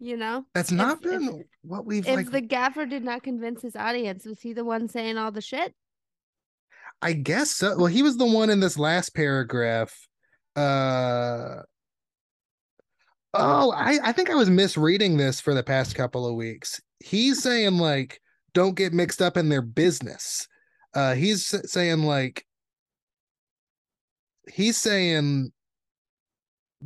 You 0.00 0.16
know, 0.16 0.46
that's 0.54 0.70
not 0.72 0.96
if- 0.98 1.02
been 1.02 1.44
what 1.60 1.84
we've 1.84 2.06
if 2.08 2.14
like 2.16 2.30
the 2.30 2.40
gaffer 2.40 2.86
did 2.86 3.04
not 3.04 3.22
convince 3.22 3.60
his 3.60 3.76
audience, 3.76 4.24
was 4.24 4.40
he 4.40 4.54
the 4.54 4.64
one 4.64 4.88
saying 4.88 5.18
all 5.18 5.30
the 5.30 5.42
shit? 5.42 5.74
I 7.02 7.12
guess 7.12 7.50
so 7.50 7.76
well 7.76 7.86
he 7.86 8.02
was 8.02 8.16
the 8.16 8.26
one 8.26 8.50
in 8.50 8.60
this 8.60 8.78
last 8.78 9.14
paragraph 9.14 9.94
uh 10.56 11.62
Oh, 13.38 13.70
I, 13.72 13.98
I 14.02 14.12
think 14.12 14.30
I 14.30 14.34
was 14.34 14.48
misreading 14.48 15.16
this 15.16 15.40
for 15.40 15.52
the 15.52 15.62
past 15.62 15.94
couple 15.94 16.26
of 16.26 16.36
weeks. 16.36 16.80
He's 17.00 17.42
saying 17.42 17.76
like, 17.76 18.20
don't 18.54 18.74
get 18.74 18.94
mixed 18.94 19.20
up 19.20 19.36
in 19.36 19.48
their 19.50 19.62
business. 19.62 20.48
Uh, 20.94 21.14
he's 21.14 21.54
saying 21.70 22.04
like, 22.04 22.46
he's 24.50 24.78
saying 24.78 25.52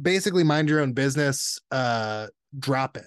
basically 0.00 0.42
mind 0.42 0.68
your 0.68 0.80
own 0.80 0.92
business. 0.92 1.60
Uh, 1.70 2.26
drop 2.58 2.96
it. 2.96 3.06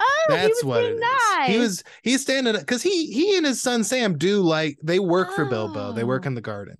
Oh, 0.00 0.26
That's 0.28 0.46
he 0.46 0.52
was 0.52 0.64
what 0.64 0.84
it 0.84 0.92
is. 0.94 1.00
nice. 1.00 1.48
He 1.50 1.58
was 1.58 1.84
he's 2.02 2.22
standing 2.22 2.54
up 2.54 2.60
because 2.62 2.82
he 2.82 3.12
he 3.12 3.36
and 3.36 3.44
his 3.46 3.60
son 3.62 3.82
Sam 3.84 4.16
do 4.18 4.40
like 4.42 4.78
they 4.82 4.98
work 4.98 5.32
for 5.34 5.44
Bilbo. 5.46 5.92
They 5.92 6.04
work 6.04 6.22
Oh. 6.24 6.28
in 6.28 6.34
the 6.34 6.40
garden. 6.40 6.76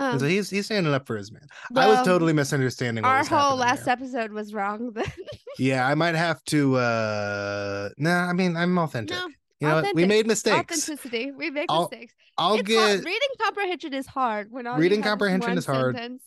Um, 0.00 0.18
so 0.18 0.26
he's 0.26 0.50
he's 0.50 0.64
standing 0.66 0.92
up 0.92 1.06
for 1.06 1.16
his 1.16 1.30
man. 1.30 1.46
I 1.76 1.86
was 1.88 2.02
totally 2.04 2.32
misunderstanding 2.32 3.02
what 3.02 3.10
Our 3.10 3.24
whole 3.24 3.56
last 3.56 3.84
there. 3.84 3.92
episode 3.92 4.32
was 4.32 4.52
wrong. 4.54 4.92
Then 4.92 5.04
Yeah, 5.58 5.86
I 5.86 5.94
might 5.94 6.14
have 6.14 6.42
to 6.46 6.76
uh 6.76 7.88
nah, 7.98 8.28
I 8.28 8.32
mean 8.32 8.56
I'm 8.56 8.76
authentic. 8.78 9.16
no 9.16 9.28
you 9.60 9.68
know 9.68 9.74
what? 9.82 9.94
We 9.94 10.06
made 10.06 10.26
mistakes. 10.26 10.56
authenticity. 10.58 11.30
We 11.30 11.50
make 11.50 11.66
I'll- 11.68 11.88
mistakes. 11.90 12.14
I'll 12.38 12.54
it's 12.54 12.62
get 12.66 12.78
hard. 12.80 13.04
reading 13.04 13.28
comprehension 13.40 13.94
is 13.94 14.06
hard. 14.06 14.48
When 14.50 14.66
all 14.66 14.78
Reading 14.78 15.00
is 15.00 15.06
comprehension 15.06 15.56
is 15.58 15.66
hard. 15.66 15.94
sentence. 15.94 16.22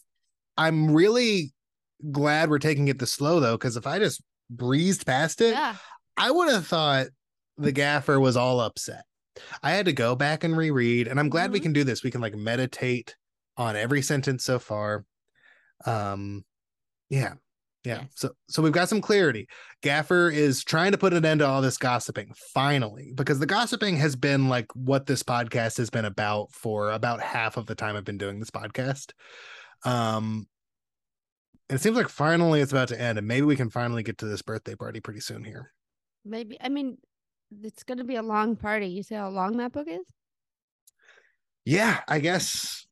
I'm 0.58 0.94
really 0.94 1.52
glad 2.12 2.50
we're 2.50 2.60
taking 2.60 2.88
it 2.88 3.00
the 3.00 3.08
slow 3.08 3.40
though, 3.42 3.58
because 3.58 3.76
if 3.76 3.88
I 3.88 3.98
just 4.00 4.22
breezed 4.50 5.06
past 5.06 5.42
it, 5.42 5.52
Yeah. 5.54 5.76
I 6.18 6.32
would 6.32 6.50
have 6.50 6.68
thought 6.68 7.08
the 7.58 7.72
gaffer 7.72 8.20
was 8.20 8.38
all 8.38 8.60
upset. 8.60 9.04
I 9.62 9.72
had 9.72 9.86
to 9.86 9.94
go 9.94 10.16
back 10.16 10.44
and 10.44 10.56
reread, 10.56 11.08
and 11.08 11.20
I'm 11.20 11.30
glad 11.30 11.52
we 11.52 11.60
Mhm. 11.60 11.64
can 11.64 11.74
do 11.74 11.84
this. 11.84 12.04
We 12.04 12.12
can 12.12 12.22
like 12.22 12.36
meditate 12.36 13.16
on 13.58 13.76
every 13.76 14.02
sentence 14.02 14.44
so 14.44 14.60
far. 14.60 15.06
Um, 15.86 16.46
yeah, 17.10 17.34
yeah. 17.84 18.02
Yes. 18.02 18.12
So, 18.16 18.32
so 18.48 18.62
we've 18.62 18.72
got 18.74 18.90
some 18.90 19.02
clarity. 19.02 19.48
Gaffer 19.84 20.30
is 20.30 20.64
trying 20.64 20.92
to 20.94 20.98
put 20.98 21.14
an 21.14 21.26
end 21.26 21.40
to 21.42 21.46
all 21.48 21.62
this 21.62 21.78
gossiping 21.78 22.34
finally, 22.54 23.12
because 23.14 23.40
the 23.40 23.46
gossiping 23.46 23.98
has 23.98 24.16
been 24.16 24.48
like 24.50 24.68
what 24.74 25.06
this 25.06 25.22
podcast 25.22 25.78
has 25.78 25.90
been 25.90 26.06
about 26.06 26.52
for 26.52 26.92
about 26.92 27.22
half 27.22 27.58
of 27.58 27.66
the 27.68 27.76
time 27.76 27.96
I've 27.96 28.04
been 28.06 28.18
doing 28.18 28.40
this 28.40 28.50
podcast. 28.52 29.12
Um, 29.84 30.48
and 31.70 31.78
it 31.80 31.82
seems 31.82 31.96
like 31.98 32.10
finally 32.10 32.62
it's 32.62 32.72
about 32.72 32.88
to 32.88 33.00
end, 33.00 33.18
and 33.18 33.28
maybe 33.28 33.46
we 33.46 33.56
can 33.56 33.70
finally 33.70 34.02
get 34.02 34.18
to 34.20 34.26
this 34.26 34.42
birthday 34.42 34.76
party 34.76 35.00
pretty 35.00 35.20
soon 35.20 35.44
here. 35.44 35.72
Maybe. 36.25 36.58
I 36.60 36.70
mean, 36.70 36.98
it's 37.63 37.84
going 37.84 38.00
to 38.00 38.03
be 38.03 38.15
a 38.15 38.24
long 38.24 38.55
party. 38.55 38.88
You 38.88 39.03
see 39.03 39.15
how 39.15 39.29
long 39.29 39.58
that 39.58 39.72
book 39.72 39.88
is? 39.88 40.01
yeah 41.67 42.01
i 42.08 42.20
guess 42.20 42.86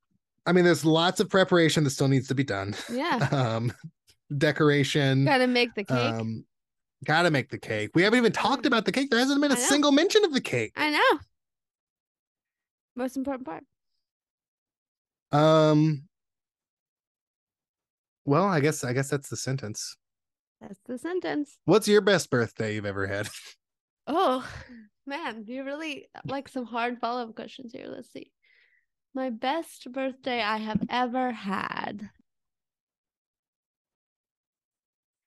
i 0.48 0.52
mean 0.52 0.66
there's 0.66 0.84
lots 0.84 1.20
of 1.20 1.30
preparation 1.30 1.84
that 1.84 1.92
still 1.92 2.08
needs 2.08 2.28
to 2.28 2.34
be 2.34 2.44
done 2.44 2.74
Yeah. 2.92 3.18
um 3.32 3.72
decoration 4.36 5.26
Got 5.26 5.38
to 5.38 5.46
make 5.48 5.76
the 5.76 5.84
cake. 5.84 5.96
um 5.96 6.44
gotta 7.06 7.30
make 7.30 7.50
the 7.52 7.60
cake 7.60 7.92
we 7.94 8.02
haven't 8.02 8.18
even 8.18 8.32
talked 8.32 8.66
about 8.66 8.86
the 8.86 8.92
cake 8.92 9.12
there 9.12 9.20
hasn't 9.20 9.40
been 9.42 9.52
a 9.52 9.58
single 9.58 9.92
mention 9.92 10.26
of 10.26 10.34
the 10.34 10.42
cake 10.42 10.74
I 10.76 10.90
know. 10.90 11.20
Most 12.96 13.16
important 13.16 13.46
part. 13.46 13.64
um 15.32 16.06
well 18.26 18.46
i 18.46 18.60
guess 18.60 18.84
i 18.84 18.92
guess 18.92 19.10
that's 19.10 19.30
the 19.30 19.38
sentence 19.38 19.96
That's 20.64 20.80
the 20.86 20.98
sentence. 20.98 21.58
what's 21.66 21.88
your 21.88 22.02
best 22.02 22.30
birthday 22.30 22.76
you've 22.76 22.86
ever 22.86 23.06
had 23.08 23.28
Oh, 24.08 24.50
man, 25.06 25.44
you 25.48 25.64
really 25.64 26.08
like 26.26 26.48
some 26.50 26.66
hard 26.66 27.00
follow 27.00 27.24
up 27.24 27.36
questions 27.36 27.72
here. 27.74 27.88
Let's 27.88 28.12
see. 28.12 28.32
My 29.14 29.30
best 29.30 29.92
birthday 29.92 30.42
I 30.42 30.58
have 30.58 30.82
ever 30.90 31.32
had. 31.32 32.10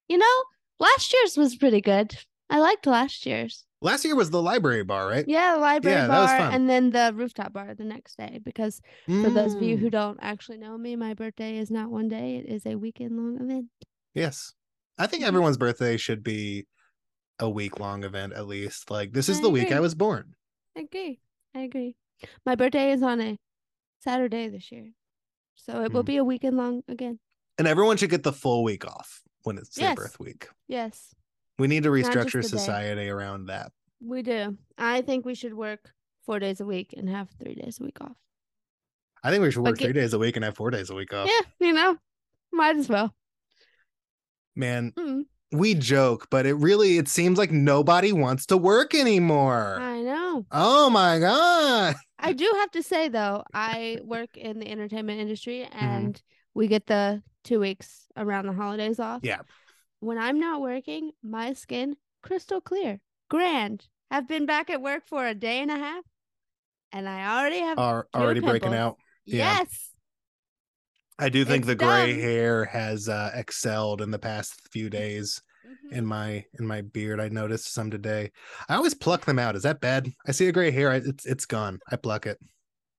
You 0.09 0.19
know, 0.19 0.45
last 0.79 1.13
year's 1.13 1.37
was 1.37 1.57
pretty 1.57 1.81
good. 1.81 2.17
I 2.49 2.59
liked 2.61 2.87
last 2.87 3.27
year's. 3.27 3.65
last 3.83 4.05
year 4.05 4.15
was 4.17 4.31
the 4.31 4.41
library 4.43 4.85
bar 4.85 5.07
right 5.09 5.27
Yeah, 5.29 5.55
the 5.55 5.61
library 5.61 5.97
Yeah, 5.97 6.07
that 6.09 6.19
was 6.21 6.31
bar 6.31 6.39
fun. 6.39 6.53
and 6.53 6.69
then 6.71 6.91
the 6.91 7.13
rooftop 7.15 7.53
bar 7.53 7.75
the 7.75 7.85
next 7.85 8.17
day. 8.17 8.41
Because 8.43 8.81
for 9.21 9.31
those 9.31 9.55
of 9.55 9.63
you 9.63 9.77
who 9.77 9.89
Mm, 9.89 9.93
don't 9.93 10.19
actually 10.23 10.59
know 10.59 10.79
me, 10.79 10.97
my 10.97 11.15
birthday 11.15 11.59
is 11.59 11.71
not 11.71 11.91
one 11.91 12.09
day, 12.09 12.37
it 12.37 12.47
is 12.47 12.65
a 12.67 12.77
weekend 12.77 13.17
long 13.17 13.37
event. 13.41 13.69
yes 14.15 14.55
i 14.99 15.07
think 15.07 15.23
Mhm. 15.23 15.27
everyone's 15.29 15.57
birthday 15.59 15.97
should 15.97 16.23
be 16.23 16.67
a 17.39 17.49
week 17.51 17.79
long 17.81 18.05
event 18.05 18.33
at 18.33 18.47
least 18.47 18.91
like 18.91 19.13
this 19.13 19.29
is 19.29 19.39
I 19.39 19.43
the 19.43 19.51
week 19.51 19.73
i 19.73 19.81
was 19.81 19.95
born 19.95 20.35
I 20.77 20.81
agree. 20.81 21.21
I 21.55 21.61
agree. 21.61 21.97
My 22.45 22.55
birthday 22.55 22.93
is 22.93 23.03
on 23.03 23.19
a 23.19 23.39
Saturday 24.01 24.49
this 24.49 24.71
year. 24.71 24.93
So 25.55 25.83
it 25.83 25.91
will 25.91 26.03
Mm. 26.03 26.07
be 26.13 26.17
a 26.19 26.25
weekend 26.25 26.57
long 26.59 26.83
again. 26.87 27.19
and 27.59 27.67
everyone 27.67 27.97
should 27.97 28.11
get 28.11 28.23
the 28.25 28.33
full 28.33 28.63
week 28.63 28.85
off 28.87 29.23
when 29.45 29.57
it's 29.57 29.75
their 29.75 29.95
birth 29.95 30.21
week 30.21 30.49
Yes, 30.69 31.15
We 31.59 31.67
need 31.67 31.85
to 31.85 31.89
restructure 31.89 32.43
the 32.43 32.43
day. 32.43 32.49
society 32.49 33.09
around 33.09 33.47
that. 33.47 33.73
we 34.01 34.21
do. 34.21 34.59
I 34.77 35.01
think 35.01 35.25
we 35.25 35.35
should 35.35 35.55
work 35.55 35.95
four 36.27 36.39
days 36.39 36.61
a 36.61 36.67
week 36.67 36.93
and 36.95 37.09
have 37.09 37.31
three 37.41 37.55
days 37.55 37.81
a 37.81 37.85
week 37.85 37.99
off. 38.03 38.19
I 39.23 39.31
think 39.31 39.43
we 39.43 39.51
should 39.51 39.63
work 39.63 39.79
get- 39.79 39.87
three 39.87 39.95
days 39.95 40.13
a 40.13 40.19
week 40.19 40.37
and 40.37 40.45
have 40.45 40.57
four 40.57 40.71
days 40.71 40.91
a 40.91 40.95
week 40.95 41.15
off. 41.15 41.27
Yeah, 41.31 41.67
you 41.67 41.73
know, 41.73 41.97
might 42.53 42.77
as 42.77 42.91
well. 42.91 43.15
Man, 44.57 44.93
Mm, 44.97 45.23
we 45.53 45.75
joke, 45.75 46.27
but 46.31 46.47
it 46.47 46.55
really 46.55 46.99
it 46.99 47.09
seems 47.09 47.39
like 47.39 47.51
nobody 47.53 48.13
wants 48.13 48.47
to 48.47 48.57
work 48.57 48.95
anymore. 48.95 49.79
I 49.81 50.01
know. 50.03 50.47
oh 50.51 50.91
my 50.91 51.19
god. 51.19 51.95
I 52.19 52.33
do 52.33 52.51
have 52.61 52.71
to 52.73 52.83
say 52.83 53.09
though, 53.09 53.45
I 53.55 53.99
work 54.03 54.37
in 54.37 54.59
the 54.59 54.69
entertainment 54.71 55.21
industry 55.21 55.69
Mm-hmm. 55.71 55.79
and 55.85 56.23
we 56.55 56.67
get 56.69 56.87
the 56.87 57.23
two 57.45 57.61
weeks 57.61 58.07
around 58.17 58.47
the 58.47 58.53
holidays 58.55 58.99
off. 58.99 59.21
Yeah. 59.23 59.41
When 60.01 60.19
I'm 60.19 60.41
not 60.41 60.61
working, 60.63 61.13
my 61.23 61.53
skin 61.53 61.97
crystal 62.23 62.61
clear, 62.61 62.99
grand. 63.31 63.87
I've 64.11 64.27
been 64.27 64.47
back 64.47 64.71
at 64.71 64.81
work 64.83 65.07
for 65.07 65.27
a 65.27 65.35
day 65.35 65.61
and 65.61 65.71
a 65.71 65.77
half, 65.77 66.05
and 66.93 67.09
I 67.09 67.39
already 67.39 67.59
have 67.61 67.79
Are 67.79 68.07
already 68.15 68.41
breaking 68.41 68.75
out. 68.75 68.97
yeah. 69.25 69.59
yes. 69.59 69.91
I 71.19 71.29
do 71.29 71.45
think 71.45 71.61
It's 71.63 71.69
the 71.69 71.75
gray 71.75 72.13
hair 72.21 72.65
has 72.67 73.09
uh, 73.09 73.31
excelled 73.35 74.01
in 74.03 74.11
the 74.11 74.19
past 74.19 74.61
few 74.71 74.91
days 74.91 75.41
Mhm. 75.67 75.93
in 75.93 76.07
my 76.07 76.45
in 76.59 76.67
my 76.67 76.83
beard. 76.83 77.21
I 77.21 77.29
noticed 77.29 77.73
some 77.73 77.91
today. 77.91 78.31
I 78.69 78.75
always 78.77 78.95
pluck 78.95 79.25
them 79.25 79.39
out. 79.39 79.57
Is 79.57 79.63
that 79.63 79.81
bad? 79.81 80.13
I 80.27 80.33
see 80.33 80.47
a 80.49 80.53
gray 80.53 80.71
hair. 80.71 80.91
I, 80.91 80.97
it's 80.97 81.25
it's 81.27 81.47
gone. 81.47 81.81
I 81.91 81.97
pluck 81.97 82.27
it. 82.27 82.39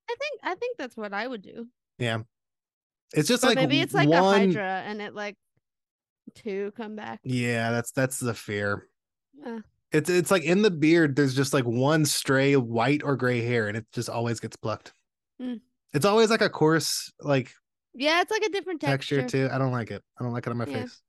I 0.10 0.16
think 0.20 0.40
I 0.44 0.56
think 0.56 0.78
that's 0.78 0.98
what 0.98 1.14
I 1.14 1.28
would 1.28 1.42
do. 1.44 1.68
Yeah. 2.00 2.20
It's 3.14 3.28
just 3.28 3.42
But 3.44 3.50
like 3.50 3.58
maybe 3.58 3.80
it's 3.82 3.94
like 3.94 4.10
one. 4.10 4.22
a 4.22 4.38
hydra, 4.40 4.84
and 4.86 5.02
it 5.02 5.14
like 5.14 5.36
two 6.36 6.74
come 6.76 6.96
back. 6.96 7.20
Yeah, 7.24 7.72
that's 7.72 7.92
that's 7.92 8.20
the 8.20 8.34
fear. 8.34 8.88
Yeah. 9.46 9.60
It's 9.94 10.10
it's 10.10 10.32
like 10.32 10.44
in 10.44 10.62
the 10.62 10.72
beard, 10.72 11.16
there's 11.16 11.36
just 11.36 11.54
like 11.54 11.64
one 11.66 12.04
stray 12.06 12.56
white 12.58 13.02
or 13.04 13.16
gray 13.16 13.42
hair, 13.42 13.68
and 13.70 13.78
it 13.78 13.86
just 13.94 14.10
always 14.10 14.40
gets 14.42 14.58
plucked. 14.58 14.92
Mm. 15.42 15.62
It's 15.94 16.06
always 16.06 16.30
like 16.30 16.42
a 16.42 16.50
coarse 16.50 17.14
like 17.22 17.52
Yeah, 18.00 18.22
it's 18.22 18.30
like 18.32 18.44
a 18.44 18.50
different 18.50 18.80
texture. 18.82 19.22
texture. 19.22 19.48
too. 19.48 19.54
I 19.54 19.58
don't 19.58 19.72
like 19.72 19.90
it. 19.92 20.04
I 20.20 20.24
don't 20.24 20.32
like 20.34 20.46
it 20.46 20.52
on 20.52 20.58
my 20.58 20.66
Yeah. 20.66 20.82
face. 20.82 21.02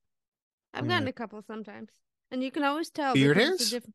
I've 0.75 0.85
Yeah. 0.85 0.91
gotten 0.93 1.09
a 1.09 1.13
couple 1.13 1.43
sometimes, 1.43 1.91
and 2.31 2.43
you 2.43 2.51
can 2.51 2.63
always 2.65 2.91
tell 2.91 3.15
Beard 3.15 3.37
hairs? 3.37 3.71
different- 3.71 3.95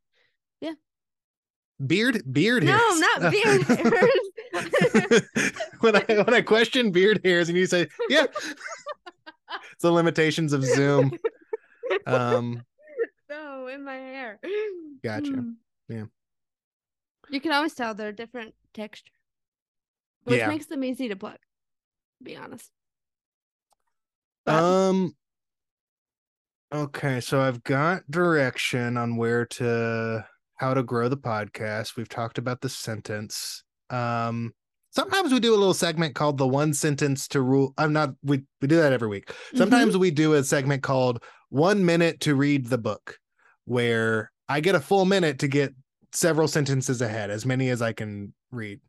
Beard 1.87 2.21
beard 2.31 2.63
No, 2.63 2.77
hairs. 2.77 2.99
not 2.99 3.31
beard 3.33 3.61
hairs. 3.63 5.21
when 5.81 5.95
I 5.95 6.03
when 6.23 6.33
I 6.33 6.41
question 6.41 6.91
beard 6.91 7.19
hairs 7.25 7.49
and 7.49 7.57
you 7.57 7.65
say, 7.65 7.87
yeah. 8.09 8.25
it's 8.27 8.55
the 9.81 9.91
limitations 9.91 10.53
of 10.53 10.63
Zoom. 10.63 11.17
Um 12.05 12.63
no, 13.29 13.67
in 13.67 13.83
my 13.83 13.95
hair. 13.95 14.39
Gotcha. 15.03 15.31
Mm. 15.31 15.55
Yeah. 15.89 16.05
You 17.29 17.41
can 17.41 17.51
always 17.51 17.73
tell 17.73 17.95
they're 17.95 18.11
different 18.11 18.53
texture, 18.73 19.11
which 20.25 20.37
Yeah. 20.37 20.47
makes 20.47 20.67
them 20.67 20.83
easy 20.83 21.09
to 21.09 21.15
pluck. 21.15 21.39
To 22.19 22.23
be 22.23 22.37
honest. 22.37 22.69
Um 24.47 25.15
Okay, 26.73 27.19
so 27.21 27.39
I've 27.39 27.63
got 27.63 28.09
direction 28.09 28.97
on 28.97 29.15
where 29.15 29.45
to 29.45 30.25
how 30.57 30.73
to 30.73 30.81
grow 30.83 31.07
the 31.07 31.17
podcast. 31.17 31.95
We've 31.97 32.09
talked 32.09 32.37
about 32.37 32.61
the 32.61 32.69
sentence. 32.69 33.63
Um 33.89 34.53
sometimes 34.91 35.31
we 35.31 35.39
do 35.39 35.53
a 35.53 35.57
little 35.57 35.73
segment 35.73 36.15
called 36.15 36.37
the 36.37 36.47
one 36.47 36.73
sentence 36.73 37.27
to 37.29 37.41
rule. 37.41 37.73
I'm 37.77 37.93
not 37.93 38.11
we 38.23 38.43
we 38.61 38.67
do 38.67 38.77
that 38.77 38.93
every 38.93 39.07
week. 39.07 39.27
mm-hmm. 39.27 39.57
Sometimes 39.57 39.97
we 39.97 40.11
do 40.11 40.33
a 40.33 40.43
segment 40.43 40.83
called 40.83 41.23
1 41.49 41.85
minute 41.85 42.19
to 42.21 42.33
read 42.35 42.67
the 42.67 42.77
book 42.79 43.19
where 43.65 44.31
I 44.49 44.59
get 44.59 44.75
a 44.75 44.79
full 44.79 45.05
minute 45.05 45.39
to 45.39 45.47
get 45.47 45.73
several 46.11 46.47
sentences 46.47 47.01
ahead, 47.01 47.29
as 47.29 47.45
many 47.45 47.69
as 47.69 47.81
I 47.81 47.93
can 47.93 48.33
read. 48.51 48.79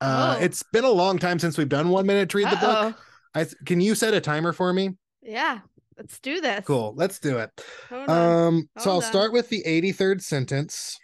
Uh 0.00 0.36
Oh. 0.38 0.42
it's 0.44 0.62
been 0.72 0.84
a 0.84 0.90
long 0.90 1.18
time 1.18 1.38
since 1.40 1.58
we've 1.58 1.68
done 1.68 1.88
1 1.88 2.06
minute 2.06 2.28
to 2.30 2.38
read 2.38 2.50
the 2.50 2.56
book. 2.56 2.96
I 3.36 3.46
can 3.64 3.80
you 3.80 3.94
set 3.94 4.14
a 4.14 4.20
timer 4.20 4.52
for 4.52 4.72
me? 4.72 4.96
Yeah, 5.22 5.60
let's 5.98 6.18
do 6.20 6.40
this. 6.40 6.64
Cool. 6.64 6.94
Let's 6.96 7.18
do 7.18 7.38
it. 7.38 7.50
Um, 7.90 8.68
so 8.78 8.90
I'll 8.90 8.96
on. 8.96 9.02
start 9.02 9.32
with 9.32 9.48
the 9.48 9.62
83rd 9.66 10.22
sentence. 10.22 10.98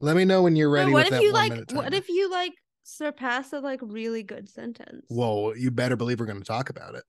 Let 0.00 0.16
me 0.16 0.24
know 0.24 0.42
when 0.42 0.54
you're 0.54 0.68
No, 0.68 0.74
ready 0.74 0.92
what 0.92 1.04
with 1.04 1.06
if 1.06 1.10
that 1.12 1.22
you 1.22 1.32
like? 1.32 1.72
What 1.72 1.94
if 1.94 2.08
you 2.08 2.30
like 2.30 2.52
surpass 2.84 3.52
a 3.52 3.60
like 3.60 3.80
really 3.82 4.22
good 4.22 4.48
sentence? 4.48 5.06
Whoa, 5.08 5.54
you 5.54 5.70
better 5.70 5.96
believe 5.96 6.20
we're 6.20 6.26
going 6.26 6.40
to 6.40 6.44
talk 6.44 6.70
about 6.70 6.94
it. 6.94 7.04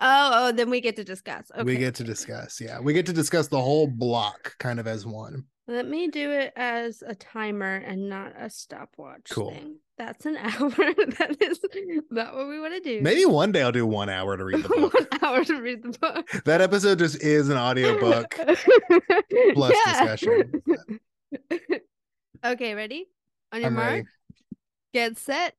Oh, 0.00 0.30
oh, 0.34 0.52
then 0.52 0.68
we 0.68 0.80
get 0.80 0.96
to 0.96 1.04
discuss. 1.04 1.50
Okay. 1.54 1.62
We 1.62 1.76
get 1.76 1.94
to 1.96 2.04
discuss. 2.04 2.60
Yeah, 2.60 2.80
we 2.80 2.92
get 2.92 3.06
to 3.06 3.12
discuss 3.12 3.46
the 3.46 3.60
whole 3.60 3.86
block 3.86 4.58
kind 4.58 4.80
of 4.80 4.88
as 4.88 5.06
one. 5.06 5.44
Let 5.68 5.86
me 5.88 6.08
do 6.08 6.30
it 6.32 6.52
as 6.56 7.02
a 7.06 7.14
timer 7.14 7.76
and 7.76 8.08
not 8.08 8.32
a 8.36 8.50
stopwatch 8.50 9.30
Cool. 9.30 9.50
thing. 9.52 9.76
That's 9.96 10.26
an 10.26 10.36
hour. 10.38 10.70
that 10.70 11.36
is 11.40 11.60
not 12.10 12.34
what 12.34 12.48
we 12.48 12.58
want 12.60 12.74
to 12.74 12.80
do. 12.80 13.00
Maybe 13.00 13.24
one 13.24 13.52
day 13.52 13.62
I'll 13.62 13.70
do 13.72 13.86
one 13.86 14.08
hour 14.08 14.36
to 14.36 14.44
read 14.44 14.64
the 14.64 14.68
book. 14.76 14.92
one 14.94 15.06
hour 15.22 15.44
to 15.44 15.60
read 15.60 15.82
the 15.84 15.96
book. 15.98 16.28
that 16.44 16.60
episode 16.60 16.98
just 16.98 17.22
is 17.22 17.48
an 17.48 17.56
audiobook 17.56 18.34
plus 19.54 19.74
discussion. 19.86 20.62
okay, 22.44 22.74
ready? 22.74 23.06
On 23.52 23.60
your 23.60 23.68
I'm 23.68 23.74
mark, 23.74 23.90
ready. 23.90 24.06
get 24.92 25.18
set, 25.18 25.54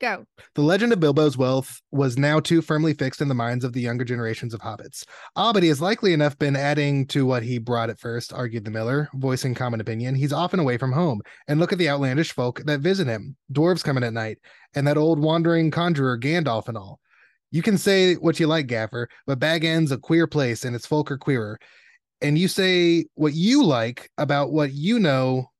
go. 0.00 0.24
The 0.54 0.62
legend 0.62 0.92
of 0.92 1.00
Bilbo's 1.00 1.36
wealth 1.36 1.80
was 1.90 2.18
now 2.18 2.40
too 2.40 2.62
firmly 2.62 2.94
fixed 2.94 3.20
in 3.20 3.28
the 3.28 3.34
minds 3.34 3.64
of 3.64 3.72
the 3.72 3.80
younger 3.80 4.04
generations 4.04 4.54
of 4.54 4.60
hobbits. 4.60 5.04
Ah, 5.36 5.52
but 5.52 5.62
he 5.62 5.68
has 5.68 5.80
likely 5.80 6.12
enough 6.12 6.38
been 6.38 6.56
adding 6.56 7.06
to 7.08 7.26
what 7.26 7.42
he 7.42 7.58
brought 7.58 7.90
at 7.90 7.98
first, 7.98 8.32
argued 8.32 8.64
the 8.64 8.70
miller, 8.70 9.08
voicing 9.14 9.54
common 9.54 9.80
opinion. 9.80 10.14
He's 10.14 10.32
often 10.32 10.60
away 10.60 10.78
from 10.78 10.92
home, 10.92 11.20
and 11.48 11.60
look 11.60 11.72
at 11.72 11.78
the 11.78 11.88
outlandish 11.88 12.32
folk 12.32 12.62
that 12.64 12.80
visit 12.80 13.06
him. 13.06 13.36
Dwarves 13.52 13.84
coming 13.84 14.04
at 14.04 14.12
night, 14.12 14.38
and 14.74 14.86
that 14.86 14.98
old 14.98 15.18
wandering 15.18 15.70
conjurer 15.70 16.18
Gandalf 16.18 16.68
and 16.68 16.76
all. 16.76 17.00
You 17.50 17.62
can 17.62 17.78
say 17.78 18.14
what 18.14 18.40
you 18.40 18.46
like, 18.46 18.66
Gaffer, 18.66 19.08
but 19.26 19.38
Bag 19.38 19.64
End's 19.64 19.92
a 19.92 19.98
queer 19.98 20.26
place, 20.26 20.64
and 20.64 20.74
its 20.74 20.86
folk 20.86 21.10
are 21.10 21.18
queerer. 21.18 21.58
And 22.20 22.38
you 22.38 22.48
say 22.48 23.06
what 23.14 23.34
you 23.34 23.64
like 23.64 24.10
about 24.18 24.50
what 24.50 24.72
you 24.72 24.98
know 24.98 25.50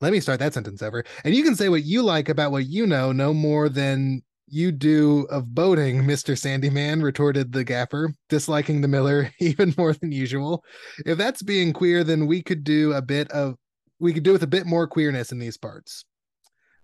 let 0.00 0.12
me 0.12 0.20
start 0.20 0.40
that 0.40 0.54
sentence 0.54 0.82
over. 0.82 1.04
And 1.24 1.34
you 1.34 1.42
can 1.42 1.54
say 1.54 1.68
what 1.68 1.84
you 1.84 2.02
like 2.02 2.28
about 2.28 2.52
what 2.52 2.66
you 2.66 2.86
know, 2.86 3.12
no 3.12 3.32
more 3.32 3.68
than 3.68 4.22
you 4.48 4.70
do 4.72 5.26
of 5.30 5.54
boating, 5.54 6.02
Mr. 6.04 6.36
Sandyman, 6.36 7.02
retorted 7.02 7.52
the 7.52 7.64
gaffer, 7.64 8.12
disliking 8.28 8.80
the 8.80 8.88
miller 8.88 9.30
even 9.40 9.74
more 9.76 9.92
than 9.94 10.12
usual. 10.12 10.64
If 11.04 11.18
that's 11.18 11.42
being 11.42 11.72
queer, 11.72 12.04
then 12.04 12.26
we 12.26 12.42
could 12.42 12.64
do 12.64 12.92
a 12.92 13.02
bit 13.02 13.30
of 13.32 13.56
we 13.98 14.12
could 14.12 14.24
do 14.24 14.32
with 14.32 14.42
a 14.42 14.48
bit 14.48 14.66
more 14.66 14.86
queerness 14.86 15.32
in 15.32 15.38
these 15.38 15.56
parts. 15.56 16.04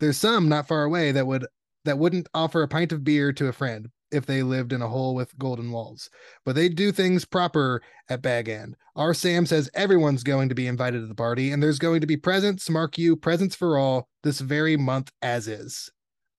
There's 0.00 0.16
some 0.16 0.48
not 0.48 0.66
far 0.66 0.84
away 0.84 1.12
that 1.12 1.26
would 1.26 1.46
that 1.84 1.98
wouldn't 1.98 2.28
offer 2.32 2.62
a 2.62 2.68
pint 2.68 2.92
of 2.92 3.04
beer 3.04 3.32
to 3.34 3.48
a 3.48 3.52
friend 3.52 3.88
if 4.12 4.26
they 4.26 4.42
lived 4.42 4.72
in 4.72 4.82
a 4.82 4.88
hole 4.88 5.14
with 5.14 5.36
golden 5.38 5.72
walls. 5.72 6.10
But 6.44 6.54
they 6.54 6.68
do 6.68 6.92
things 6.92 7.24
proper 7.24 7.82
at 8.08 8.22
Bag 8.22 8.48
End. 8.48 8.76
Our 8.94 9.14
Sam 9.14 9.46
says 9.46 9.70
everyone's 9.74 10.22
going 10.22 10.48
to 10.50 10.54
be 10.54 10.66
invited 10.66 11.00
to 11.00 11.06
the 11.06 11.14
party, 11.14 11.50
and 11.50 11.62
there's 11.62 11.78
going 11.78 12.00
to 12.02 12.06
be 12.06 12.16
presents, 12.16 12.68
mark 12.68 12.98
you, 12.98 13.16
presents 13.16 13.56
for 13.56 13.78
all 13.78 14.08
this 14.22 14.40
very 14.40 14.76
month 14.76 15.10
as 15.22 15.48
is. 15.48 15.90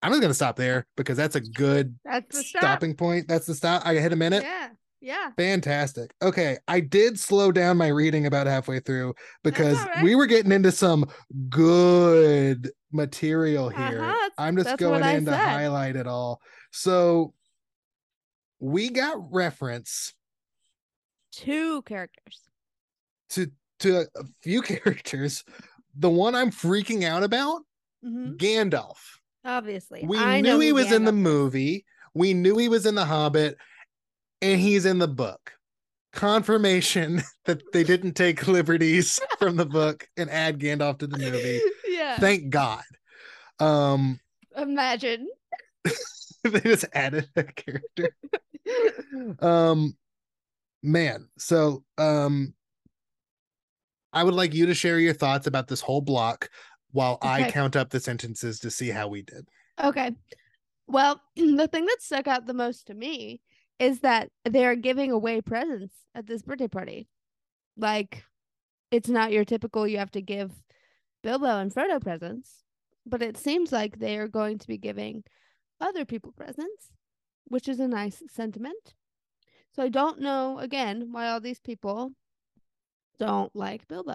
I'm 0.03 0.11
just 0.11 0.21
gonna 0.21 0.33
stop 0.33 0.57
there 0.57 0.85
because 0.97 1.15
that's 1.15 1.37
a 1.37 1.41
good 1.41 1.97
That's 2.03 2.49
stop. 2.49 2.61
stopping 2.61 2.93
point. 2.93 3.27
That's 3.27 3.45
the 3.45 3.55
stop. 3.55 3.85
I 3.85 3.95
hit 3.95 4.11
a 4.11 4.17
minute. 4.17 4.43
Yeah, 4.43 4.69
yeah. 4.99 5.29
Fantastic. 5.37 6.13
Okay, 6.21 6.57
I 6.67 6.81
did 6.81 7.17
slow 7.17 7.53
down 7.53 7.77
my 7.77 7.87
reading 7.87 8.25
about 8.25 8.45
halfway 8.45 8.81
through 8.81 9.13
because 9.45 9.77
right. 9.77 10.03
we 10.03 10.15
were 10.15 10.25
getting 10.25 10.51
into 10.51 10.73
some 10.73 11.05
good 11.49 12.69
material 12.91 13.69
here. 13.69 14.03
Uh-huh, 14.03 14.29
I'm 14.37 14.57
just 14.57 14.69
that's 14.69 14.79
going 14.79 15.03
in 15.03 15.25
to 15.25 15.37
highlight 15.37 15.95
it 15.95 16.05
all. 16.05 16.41
So 16.71 17.33
we 18.63 18.89
got 18.89 19.17
reference 19.33 20.13
Two 21.33 21.81
characters. 21.81 22.39
to 23.31 23.51
to 23.79 24.05
a 24.15 24.23
few 24.41 24.61
characters. 24.73 25.43
The 25.97 26.09
one 26.09 26.33
I'm 26.35 26.49
freaking 26.51 27.03
out 27.03 27.23
about, 27.23 27.61
Mhm. 28.05 28.37
Gandalf. 28.37 28.97
Obviously, 29.45 30.03
We 30.07 30.17
I 30.17 30.39
knew 30.41 30.59
he 30.59 30.71
was 30.71 30.91
in 30.91 31.03
the 31.03 31.11
movie. 31.11 31.85
We 32.13 32.33
knew 32.33 32.57
he 32.57 32.69
was 32.69 32.85
in 32.85 32.95
the 32.95 33.05
Hobbit, 33.05 33.57
and 34.41 34.59
he's 34.61 34.85
in 34.85 34.99
the 34.99 35.07
book. 35.07 35.51
Confirmation 36.13 37.21
that 37.45 37.61
they 37.73 37.83
didn't 37.83 38.13
take 38.13 38.47
liberties 38.47 39.19
from 39.39 39.57
the 39.57 39.65
book 39.65 40.07
and 40.15 40.29
add 40.29 40.59
Gandalf 40.59 40.99
to 40.99 41.07
the 41.07 41.17
movie. 41.17 41.59
yeah. 41.87 42.17
Thank 42.19 42.49
God. 42.49 42.83
Um, 43.59 44.19
Imagine. 44.55 45.27
they 46.51 46.59
just 46.61 46.85
added 46.93 47.29
a 47.35 47.43
character. 47.43 48.15
Um, 49.39 49.95
man. 50.81 51.29
So, 51.37 51.83
um, 51.97 52.53
I 54.11 54.23
would 54.23 54.35
like 54.35 54.53
you 54.53 54.67
to 54.67 54.75
share 54.75 54.99
your 54.99 55.13
thoughts 55.13 55.47
about 55.47 55.67
this 55.67 55.81
whole 55.81 56.01
block 56.01 56.49
while 56.91 57.17
I 57.21 57.49
count 57.49 57.75
up 57.75 57.89
the 57.89 57.99
sentences 57.99 58.59
to 58.59 58.69
see 58.69 58.89
how 58.89 59.07
we 59.07 59.23
did. 59.23 59.47
Okay. 59.83 60.11
Well, 60.87 61.19
the 61.35 61.67
thing 61.67 61.85
that 61.85 61.97
stuck 62.01 62.27
out 62.27 62.45
the 62.45 62.53
most 62.53 62.87
to 62.87 62.93
me 62.93 63.41
is 63.79 64.01
that 64.01 64.29
they're 64.45 64.75
giving 64.75 65.11
away 65.11 65.41
presents 65.41 65.95
at 66.13 66.27
this 66.27 66.43
birthday 66.43 66.67
party. 66.67 67.07
Like, 67.75 68.23
it's 68.91 69.09
not 69.09 69.31
your 69.31 69.45
typical 69.45 69.87
you 69.87 69.97
have 69.97 70.11
to 70.11 70.21
give 70.21 70.51
Bilbo 71.23 71.59
and 71.59 71.73
Frodo 71.73 71.99
presents, 71.99 72.63
but 73.05 73.23
it 73.23 73.37
seems 73.37 73.71
like 73.71 73.97
they 73.97 74.17
are 74.17 74.27
going 74.27 74.59
to 74.59 74.67
be 74.67 74.77
giving 74.77 75.23
other 75.83 76.05
people 76.05 76.31
presents, 76.31 76.91
which 77.45 77.67
is 77.67 77.79
a 77.79 77.87
nice 77.87 78.23
sentiment. 78.29 78.93
So 79.75 79.83
I 79.83 79.89
don't 79.89 80.19
know, 80.19 80.59
again, 80.59 81.09
why 81.11 81.29
all 81.29 81.39
these 81.41 81.59
people 81.59 82.11
don't 83.19 83.55
like 83.55 83.87
Bilbo. 83.87 84.13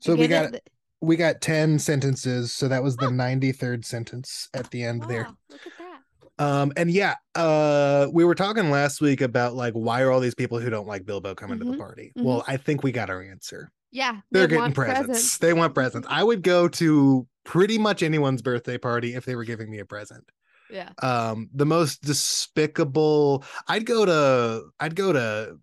So 0.00 0.14
we 0.14 0.28
got 0.28 0.52
that- 0.52 0.68
we 1.00 1.16
got 1.16 1.40
10 1.40 1.78
sentences 1.78 2.52
so 2.52 2.66
that 2.66 2.82
was 2.82 2.96
the 2.96 3.06
93rd 3.06 3.84
sentence 3.84 4.48
at 4.52 4.68
the 4.72 4.82
end 4.82 5.02
there 5.04 5.28
look 5.48 5.60
at 5.64 5.72
that. 5.78 6.44
um 6.44 6.72
and 6.76 6.90
yeah 6.90 7.14
uh 7.36 8.08
we 8.12 8.24
were 8.24 8.34
talking 8.34 8.68
last 8.70 9.00
week 9.00 9.20
about 9.20 9.54
like 9.54 9.74
why 9.74 10.02
are 10.02 10.10
all 10.10 10.18
these 10.18 10.34
people 10.34 10.58
who 10.58 10.68
don't 10.68 10.88
like 10.88 11.06
bilbo 11.06 11.36
coming 11.36 11.58
to 11.60 11.64
the 11.64 11.76
party 11.76 12.12
mhm. 12.18 12.24
well 12.24 12.44
i 12.48 12.56
think 12.56 12.82
we 12.82 12.90
got 12.90 13.10
our 13.10 13.22
answer 13.22 13.70
Yeah, 13.90 14.18
they're 14.30 14.42
they 14.42 14.48
getting 14.48 14.60
want 14.62 14.74
presents. 14.74 15.38
they 15.38 15.52
want 15.52 15.74
presents. 15.74 16.06
I 16.10 16.22
would 16.22 16.42
go 16.42 16.68
to 16.68 17.26
pretty 17.44 17.78
much 17.78 18.02
anyone's 18.02 18.42
birthday 18.42 18.76
party 18.78 19.14
if 19.14 19.24
they 19.24 19.34
were 19.34 19.44
giving 19.44 19.70
me 19.70 19.78
a 19.78 19.84
present. 19.84 20.24
Yeah. 20.70 20.90
um 21.02 21.48
the 21.54 21.64
most 21.64 22.02
despicable 22.02 23.42
i'd 23.68 23.86
go 23.86 24.04
to 24.04 24.64
i'd 24.80 24.94
go 24.94 25.14
to 25.14 25.56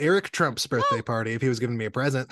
eric 0.00 0.30
trump's 0.32 0.66
birthday 0.66 1.00
party 1.00 1.32
if 1.32 1.40
he 1.40 1.48
was 1.48 1.60
giving 1.60 1.76
me 1.76 1.84
a 1.84 1.92
present. 1.92 2.28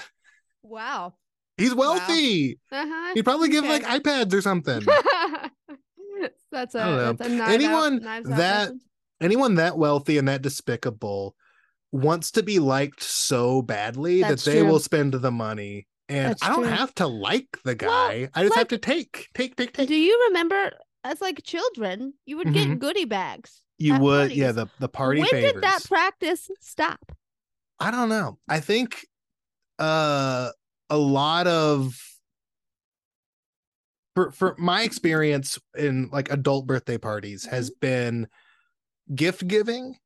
Wow. 0.64 1.14
he's 1.56 1.72
wealthy. 1.72 2.58
Uh-huh. 2.72 3.12
he'd 3.14 3.22
probably 3.22 3.48
give 3.48 3.64
like 3.64 3.84
ipads 3.84 4.34
or 4.34 4.42
something. 4.42 4.82
That's 6.50 6.74
a 6.74 7.14
that's 7.18 7.30
a 7.30 7.44
Anyone 7.44 7.96
out, 7.96 8.02
knives 8.02 8.30
out 8.30 8.36
that- 8.38 8.72
anyone 9.20 9.54
that 9.56 9.78
wealthy 9.78 10.18
and 10.18 10.26
that 10.26 10.42
despicable 10.42 11.35
wants 11.96 12.30
to 12.32 12.42
be 12.42 12.58
liked 12.58 13.02
so 13.02 13.62
badly 13.62 14.22
That's 14.22 14.44
that 14.44 14.50
they 14.50 14.62
true. 14.62 14.72
will 14.72 14.80
spend 14.80 15.14
the 15.14 15.30
money 15.30 15.86
and 16.08 16.28
That's 16.30 16.42
i 16.42 16.48
don't 16.48 16.62
true. 16.64 16.72
have 16.72 16.94
to 16.96 17.06
like 17.06 17.48
the 17.64 17.74
Well, 17.80 18.08
guy 18.08 18.28
i 18.34 18.42
just 18.42 18.56
have 18.56 18.68
to 18.68 18.78
take 18.78 19.28
take 19.34 19.56
take 19.56 19.72
take 19.72 19.88
Do 19.88 19.94
you 19.96 20.26
remember 20.28 20.72
as 21.04 21.20
like 21.20 21.42
children, 21.44 22.14
you 22.26 22.36
would 22.36 22.52
get 22.52 22.78
goodie 22.78 23.04
bags? 23.04 23.62
you 23.78 23.96
would 23.96 24.30
yeah 24.32 24.52
the 24.52 24.68
the 24.78 24.88
party 24.88 25.20
when 25.20 25.28
favors 25.30 25.52
did 25.52 25.62
that 25.62 25.84
practice 25.84 26.50
stop? 26.60 27.12
i 27.80 27.90
don't 27.90 28.08
know 28.08 28.38
i 28.48 28.58
think 28.60 29.06
uh 29.78 30.50
a 30.88 30.96
lot 30.96 31.46
of 31.46 31.94
for 34.14 34.30
for 34.30 34.54
my 34.58 34.82
experience 34.82 35.58
in 35.76 36.08
like 36.12 36.30
adult 36.30 36.66
birthday 36.66 36.96
parties 36.98 37.44
has 37.44 37.70
Mm-hmm. 37.70 37.78
been 37.80 38.28
gift 39.14 39.46
giving 39.46 39.96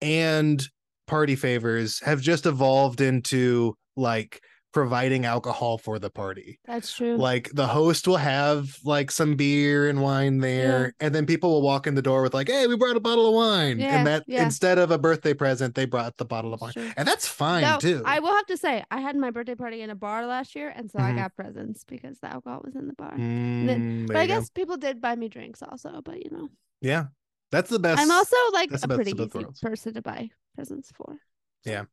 and 0.00 0.66
party 1.10 1.36
favors 1.36 2.00
have 2.00 2.20
just 2.20 2.46
evolved 2.46 3.00
into 3.00 3.74
like 3.96 4.40
providing 4.72 5.24
alcohol 5.26 5.78
for 5.78 5.98
the 5.98 6.10
party. 6.10 6.60
That's 6.64 6.94
true. 6.94 7.16
Like 7.16 7.50
the 7.52 7.66
host 7.66 8.06
will 8.06 8.16
have 8.18 8.76
like 8.84 9.10
some 9.10 9.34
beer 9.34 9.88
and 9.88 10.00
wine 10.00 10.38
there, 10.38 10.92
and 11.00 11.12
then 11.14 11.26
people 11.26 11.50
will 11.50 11.62
walk 11.62 11.86
in 11.88 11.94
the 11.96 12.02
door 12.02 12.22
with 12.22 12.34
like, 12.34 12.48
"Hey, 12.48 12.66
we 12.68 12.76
brought 12.76 12.96
a 12.96 13.00
bottle 13.00 13.26
of 13.26 13.34
wine," 13.34 13.80
Yeah, 13.80 13.96
and 13.96 14.06
that 14.06 14.24
yeah. 14.28 14.44
instead 14.44 14.78
of 14.78 14.92
a 14.92 14.98
birthday 14.98 15.34
present, 15.34 15.74
they 15.74 15.86
brought 15.86 16.16
the 16.18 16.24
bottle 16.24 16.54
of 16.54 16.60
wine, 16.60 16.72
and 16.96 17.08
that's 17.08 17.26
fine 17.26 17.64
Though, 17.64 17.78
too. 17.78 18.02
I 18.06 18.20
will 18.20 18.32
have 18.34 18.46
to 18.46 18.56
say, 18.56 18.84
I 18.90 19.00
had 19.00 19.16
my 19.16 19.30
birthday 19.30 19.56
party 19.56 19.82
in 19.82 19.90
a 19.90 19.94
bar 19.96 20.24
last 20.26 20.54
year, 20.54 20.72
and 20.74 20.90
so 20.90 20.98
I 21.00 21.10
Mhm. 21.10 21.16
got 21.16 21.34
presents 21.36 21.84
because 21.84 22.20
the 22.20 22.28
alcohol 22.32 22.62
was 22.64 22.76
in 22.76 22.86
the 22.86 22.94
bar. 22.94 23.16
Mm, 23.18 24.06
there 24.06 24.06
But 24.06 24.16
I 24.16 24.22
you 24.22 24.28
go. 24.28 24.34
guess 24.34 24.50
people 24.50 24.76
did 24.76 25.00
buy 25.00 25.16
me 25.16 25.28
drinks 25.28 25.62
also, 25.62 26.00
but 26.02 26.24
you 26.24 26.30
know, 26.30 26.48
yeah, 26.80 27.06
that's 27.50 27.70
the 27.70 27.78
best. 27.78 28.00
I'm 28.00 28.10
also 28.10 28.36
like 28.52 28.70
a 28.82 28.88
pretty 28.88 29.12
easy 29.12 29.46
person 29.60 29.94
to 29.94 30.02
buy 30.02 30.30
presents 30.60 30.92
for. 30.94 31.16
Yeah. 31.64 31.84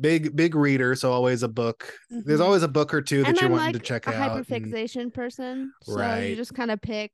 Big 0.00 0.34
big 0.34 0.54
reader, 0.56 0.94
so 0.96 1.12
always 1.12 1.42
a 1.44 1.48
book. 1.48 1.92
There's 2.10 2.40
Mhm. 2.40 2.44
always 2.44 2.62
a 2.64 2.68
book 2.68 2.92
or 2.92 3.00
two 3.02 3.22
that 3.22 3.28
and 3.28 3.36
you're 3.36 3.46
I'm 3.46 3.52
wanting 3.52 3.66
like 3.74 3.82
to 3.82 3.86
check 3.86 4.06
a 4.08 4.14
out. 4.14 4.36
and- 4.36 4.46
hyperfixation 4.46 5.12
person, 5.14 5.72
so 5.82 5.94
Right. 5.94 6.24
you 6.30 6.36
just 6.36 6.54
kind 6.54 6.70
of 6.72 6.80
pick. 6.80 7.12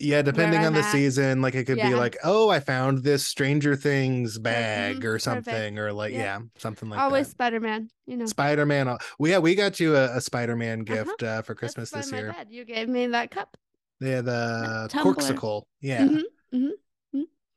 Yeah, 0.00 0.22
depending 0.22 0.64
on 0.64 0.72
the 0.72 0.80
at. 0.80 0.90
season, 0.92 1.42
like 1.42 1.54
it 1.54 1.64
could 1.66 1.76
be 1.76 1.94
like, 1.94 2.16
oh, 2.24 2.48
I 2.48 2.58
found 2.58 3.04
this 3.04 3.26
Stranger 3.28 3.76
Things 3.76 4.38
bag 4.38 4.96
mhm, 4.96 5.04
or 5.04 5.12
perfect. 5.18 5.24
something, 5.24 5.78
or 5.78 5.92
like, 5.92 6.12
Yep. 6.12 6.20
yeah, 6.20 6.38
something 6.56 6.88
like 6.88 6.98
Always 6.98 7.26
that. 7.26 7.32
Spider 7.32 7.60
Man, 7.60 7.90
you 8.06 8.16
know. 8.16 8.24
Spider 8.26 8.64
Man. 8.64 8.86
Well, 9.18 9.30
yeah, 9.30 9.38
we 9.38 9.54
got 9.54 9.78
you 9.78 9.94
a, 9.94 10.16
a 10.16 10.20
Spider 10.22 10.56
Man 10.56 10.80
Uh-huh. 10.88 11.04
gift 11.04 11.22
uh, 11.22 11.42
for 11.42 11.54
Christmas 11.54 11.90
this 11.90 12.10
year. 12.10 12.34
You 12.48 12.64
gave 12.64 12.88
me 12.88 13.06
that 13.08 13.30
cup. 13.30 13.56
Yeah, 14.00 14.22
the 14.22 14.88
tumbler. 14.90 15.14
Corkcicle. 15.14 15.62
Yeah. 15.82 16.00
Mhm, 16.06 16.16
mhm, 16.16 16.22
mhm. 16.54 16.70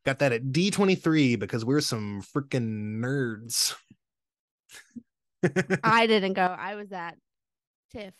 Got 0.06 0.20
that 0.20 0.34
at 0.34 0.44
D23 0.46 1.40
because 1.40 1.64
we're 1.64 1.80
some 1.82 2.22
freaking 2.22 3.00
nerds. 3.00 3.74
I 5.84 6.08
didn't 6.08 6.34
go. 6.34 6.44
I 6.44 6.76
was 6.76 6.92
at 6.92 7.16
TIFF. 7.92 8.14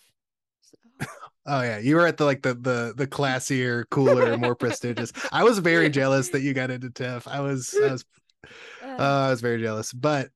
So. 0.62 1.08
Oh 1.46 1.62
yeah, 1.62 1.80
you 1.80 1.96
were 1.96 2.08
at 2.08 2.18
the 2.18 2.26
like 2.26 2.42
the 2.42 2.54
the 2.54 2.94
the 2.96 3.08
classier, 3.08 3.84
cooler, 3.90 4.38
more 4.38 4.56
prestigious. 4.56 5.12
I 5.32 5.44
was 5.44 5.60
very 5.60 5.90
jealous 5.90 6.30
that 6.30 6.42
you 6.42 6.54
got 6.54 6.72
into 6.72 6.90
TIFF. 6.90 7.28
I 7.28 7.42
was 7.42 7.76
I 7.82 7.92
was 7.92 8.06
uh, 8.84 8.96
I 8.98 9.30
was 9.30 9.42
very 9.42 9.62
jealous, 9.62 9.92
but 9.92 10.30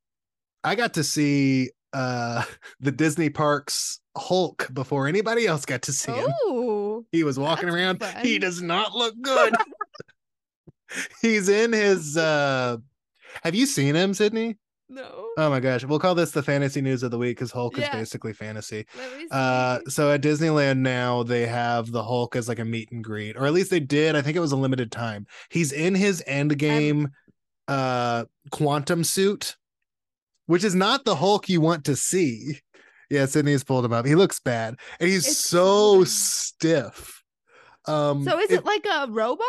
I 0.63 0.75
got 0.75 0.95
to 0.95 1.03
see 1.03 1.71
uh 1.93 2.43
the 2.81 2.91
Disney 2.91 3.29
parks 3.29 4.01
Hulk 4.17 4.67
before 4.73 5.07
anybody 5.07 5.45
else 5.47 5.65
got 5.65 5.83
to 5.83 5.93
see 5.93 6.11
him. 6.11 6.27
Oh, 6.45 7.05
He 7.11 7.23
was 7.23 7.39
walking 7.39 7.69
around. 7.69 7.99
fun. 7.99 8.25
He 8.25 8.37
does 8.39 8.61
not 8.61 8.93
look 8.93 9.15
good. 9.21 9.55
He's 11.21 11.49
in 11.49 11.73
his 11.73 12.17
uh 12.17 12.77
have 13.43 13.55
you 13.55 13.65
seen 13.65 13.95
him, 13.95 14.13
Sydney? 14.13 14.57
no. 14.89 15.27
Oh 15.37 15.49
my 15.49 15.59
gosh. 15.59 15.83
We'll 15.83 15.99
call 15.99 16.15
this 16.15 16.31
the 16.31 16.41
fantasy 16.41 16.79
news 16.81 17.03
of 17.03 17.11
the 17.11 17.17
week 17.17 17.35
because 17.37 17.51
Hulk 17.51 17.77
Yeah. 17.77 17.89
is 17.89 17.89
basically 18.01 18.31
fantasy. 18.33 18.85
Uh, 19.29 19.79
so 19.89 20.09
at 20.11 20.21
Disneyland 20.21 20.77
now 20.79 21.23
they 21.23 21.45
have 21.45 21.91
the 21.91 22.01
Hulk 22.03 22.35
as 22.37 22.47
like 22.47 22.59
a 22.59 22.65
meet 22.65 22.89
and 22.91 23.03
greet, 23.03 23.35
or 23.35 23.45
at 23.45 23.51
least 23.53 23.69
they 23.69 23.81
did. 23.81 24.15
I 24.15 24.21
think 24.21 24.37
it 24.37 24.39
was 24.39 24.53
a 24.53 24.55
limited 24.57 24.91
time. 24.91 25.27
He's 25.49 25.71
in 25.73 25.93
his 25.93 26.23
Endgame 26.27 27.07
uh 27.67 28.23
quantum 28.51 29.03
suit, 29.03 29.57
which 30.45 30.63
is 30.63 30.73
not 30.73 31.03
the 31.03 31.15
Hulk 31.17 31.49
you 31.49 31.59
want 31.59 31.83
to 31.85 31.95
see. 31.97 32.61
Yeah, 33.09 33.25
Sydney's 33.25 33.63
pulled 33.65 33.83
him 33.85 33.93
up. 33.93 34.05
He 34.05 34.15
looks 34.15 34.39
bad, 34.39 34.77
and 35.01 35.09
he's 35.09 35.27
It's 35.27 35.37
so 35.37 35.99
so 35.99 36.03
stiff. 36.05 37.23
Um, 37.85 38.23
so 38.23 38.39
is 38.39 38.51
it- 38.51 38.59
it 38.59 38.65
like 38.65 38.85
a 38.89 39.07
robot? 39.09 39.45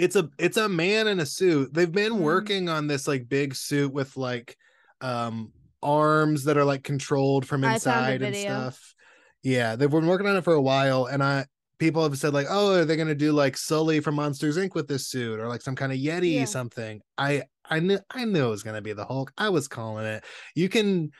It's 0.00 0.16
a 0.16 0.28
it's 0.38 0.56
a 0.56 0.68
man 0.68 1.08
in 1.08 1.20
a 1.20 1.26
suit. 1.26 1.74
They've 1.74 1.90
been 1.90 2.14
Mm. 2.14 2.20
working 2.20 2.68
on 2.68 2.86
this 2.86 3.06
like 3.06 3.28
big 3.28 3.54
suit 3.54 3.92
with 3.92 4.16
like 4.16 4.56
um 5.00 5.52
arms 5.82 6.44
that 6.44 6.56
are 6.56 6.64
like 6.64 6.82
controlled 6.84 7.46
from 7.46 7.64
I 7.64 7.78
found 7.78 8.08
a 8.08 8.12
inside 8.14 8.22
and 8.22 8.36
stuff. 8.36 8.94
Yeah 9.42 9.76
they've 9.76 9.90
been 9.90 10.06
working 10.06 10.26
on 10.26 10.36
it 10.36 10.44
for 10.44 10.52
a 10.52 10.60
while 10.60 11.06
and 11.06 11.22
i 11.22 11.46
people 11.78 12.02
have 12.02 12.18
said 12.18 12.34
like 12.34 12.46
oh 12.50 12.74
are 12.74 12.84
they 12.84 12.96
going 12.96 13.08
to 13.08 13.14
do 13.14 13.32
like 13.32 13.56
sully 13.56 14.00
from 14.00 14.14
monsters 14.16 14.58
inc. 14.58 14.74
with 14.74 14.86
this 14.86 15.08
suit 15.08 15.40
or 15.40 15.48
like 15.48 15.62
some 15.62 15.74
kind 15.74 15.92
of 15.92 15.98
yeti 15.98 16.34
Yeah. 16.34 16.44
something? 16.44 17.00
I 17.16 17.44
i 17.64 17.80
knew 17.80 17.98
i 18.10 18.24
knew 18.26 18.46
it 18.46 18.50
was 18.50 18.62
going 18.62 18.76
to 18.76 18.82
be 18.82 18.92
the 18.92 19.06
hulk. 19.06 19.32
I 19.38 19.48
was 19.48 19.68
calling 19.68 20.04
it. 20.06 20.24
You 20.54 20.68
can 20.68 21.10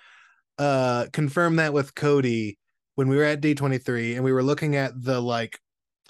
uh 0.59 1.07
confirm 1.13 1.57
that 1.57 1.73
with 1.73 1.95
cody 1.95 2.59
when 2.97 3.09
we 3.09 3.17
were 3.17 3.25
at 3.25 3.41
d23 3.41 4.17
and 4.17 4.25
we 4.25 4.33
were 4.33 4.43
looking 4.43 4.77
at 4.77 4.93
the 4.95 5.21
like 5.21 5.59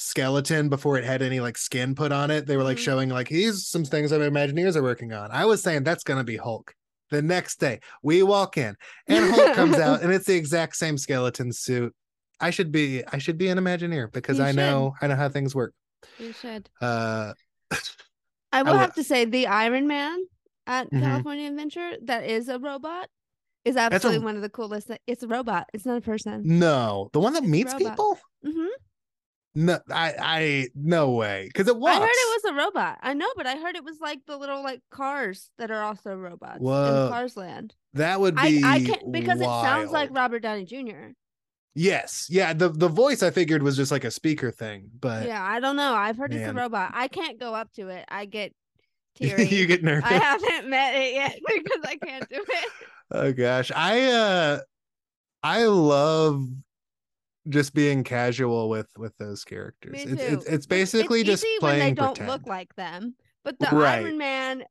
skeleton 0.01 0.69
before 0.69 0.97
it 0.97 1.05
had 1.05 1.21
any 1.23 1.41
like 1.41 1.59
skin 1.59 1.95
put 1.95 2.11
on 2.11 2.31
it 2.31 2.47
they 2.47 2.57
were 2.57 2.65
like 2.65 2.79
Mhm. 2.79 2.81
showing 2.85 3.09
like 3.11 3.29
here's 3.29 3.67
some 3.69 3.85
things 3.85 4.11
that 4.11 4.21
imagineers 4.21 4.75
are 4.75 4.83
working 4.83 5.13
on 5.13 5.31
i 5.31 5.45
was 5.45 5.63
saying 5.63 5.85
that's 5.85 6.03
going 6.05 6.19
to 6.19 6.25
be 6.25 6.37
hulk 6.39 6.73
the 7.11 7.21
next 7.21 7.61
day 7.61 7.81
we 8.03 8.23
walk 8.23 8.57
in 8.57 8.75
and 9.09 9.31
hulk 9.31 9.53
comes 9.55 9.79
out 9.87 10.03
and 10.03 10.11
it's 10.13 10.27
the 10.27 10.35
exact 10.35 10.75
same 10.77 10.97
skeleton 10.97 11.53
suit 11.53 11.95
i 12.41 12.49
should 12.51 12.73
be 12.73 13.05
i 13.13 13.19
should 13.19 13.37
be 13.37 13.49
an 13.49 13.59
imagineer 13.59 14.11
because 14.11 14.39
You 14.39 14.45
i 14.47 14.53
know 14.53 14.95
i 15.03 15.07
know 15.07 15.17
how 15.17 15.29
things 15.29 15.55
work 15.55 15.75
You 16.19 16.33
should. 16.33 16.71
uh 16.81 17.35
I 18.53 18.63
will 18.63 18.73
would- 18.73 18.81
have 18.81 18.95
to 18.95 19.05
say 19.05 19.27
the 19.27 19.47
Iron 19.47 19.87
Man 19.87 20.19
at 20.67 20.91
Mhm. 20.91 21.01
California 21.01 21.49
Adventure 21.51 21.93
that 22.05 22.25
is 22.25 22.49
a 22.49 22.59
robot 22.59 23.09
is 23.65 23.77
a- 23.77 23.81
absolutely 23.81 24.25
one 24.25 24.37
of 24.37 24.43
the 24.43 24.49
coolest. 24.49 24.91
It's 25.07 25.23
a 25.23 25.29
robot. 25.29 25.69
It's 25.75 25.85
not 25.85 25.99
a 25.99 26.01
person. 26.01 26.43
no 26.45 27.11
the 27.13 27.21
one 27.21 27.35
that 27.35 27.43
It's 27.43 27.51
meets 27.53 27.75
people 27.75 28.19
hmm 28.43 28.67
no 29.55 29.79
i 29.91 30.15
i 30.21 30.69
no 30.77 31.11
way 31.11 31.49
because 31.53 31.67
it 31.67 31.77
was. 31.77 31.97
I 31.97 32.01
heard 32.01 32.09
it 32.09 32.43
was 32.45 32.53
a 32.53 32.55
robot. 32.55 32.99
I 33.03 33.15
know, 33.15 33.29
but 33.37 33.47
I 33.47 33.57
heard 33.57 33.75
it 33.77 33.85
was 33.85 33.99
like 34.01 34.21
the 34.27 34.37
little 34.37 34.63
like 34.63 34.81
cars 34.91 35.51
that 35.59 35.71
are 35.73 35.83
also 35.83 36.15
robots 36.15 36.61
Whoa, 36.61 37.07
in 37.07 37.13
Cars 37.13 37.37
Land. 37.37 37.75
that 37.95 38.21
would 38.21 38.37
be 38.37 38.63
I 38.65 38.81
can't 38.85 39.11
because 39.11 39.41
it 39.41 39.45
sounds 39.45 39.91
like. 39.91 40.11
Robert 40.13 40.41
Downey 40.41 40.65
Jr. 40.65 41.15
yes 41.75 42.27
yeah 42.31 42.53
the 42.53 42.69
the 42.69 42.89
voice 42.89 43.23
i 43.23 43.31
figured 43.31 43.63
was 43.63 43.77
just 43.77 43.91
like 43.93 44.05
a 44.05 44.11
speaker 44.11 44.51
thing 44.51 44.89
but 45.01 45.27
Yeah, 45.27 45.43
I 45.43 45.59
don't 45.61 45.77
know. 45.77 45.95
I've 45.95 46.17
heard 46.17 46.33
it's 46.35 46.49
a 46.49 46.53
robot. 46.55 46.91
I 46.95 47.09
can't 47.09 47.39
go 47.39 47.55
up 47.55 47.73
to 47.75 47.89
it. 47.89 48.05
I 48.09 48.27
get 48.27 48.53
teary. 49.17 49.47
you 49.49 49.67
get 49.67 49.83
nervous 49.83 50.09
I 50.11 50.15
haven't 50.15 50.71
met 50.71 50.95
it 50.95 51.15
yet 51.15 51.39
because 51.47 51.81
I 51.85 51.97
can't 51.97 52.29
do 52.29 52.45
it. 52.49 52.69
Oh 53.11 53.33
gosh, 53.33 53.73
I 53.75 54.03
uh 54.13 54.59
I 55.43 55.65
love 55.65 56.47
just 57.49 57.75
being 57.75 58.05
casual 58.05 58.69
with 58.69 58.89
with 58.97 59.17
those 59.19 59.45
characters. 59.45 59.95
It's 60.05 60.23
it's, 60.23 60.47
it's 60.47 60.67
basically 60.67 61.23
just 61.23 61.45
easy 61.45 61.59
playing 61.61 61.79
when 61.81 61.89
they 61.89 61.95
don't 61.95 62.09
pretend. 62.17 62.29
look 62.31 62.47
like 62.47 62.75
them. 62.77 63.15
But 63.45 63.59
the 63.59 63.69
Right. 63.73 64.05
Iron 64.05 64.19
Man, 64.19 64.65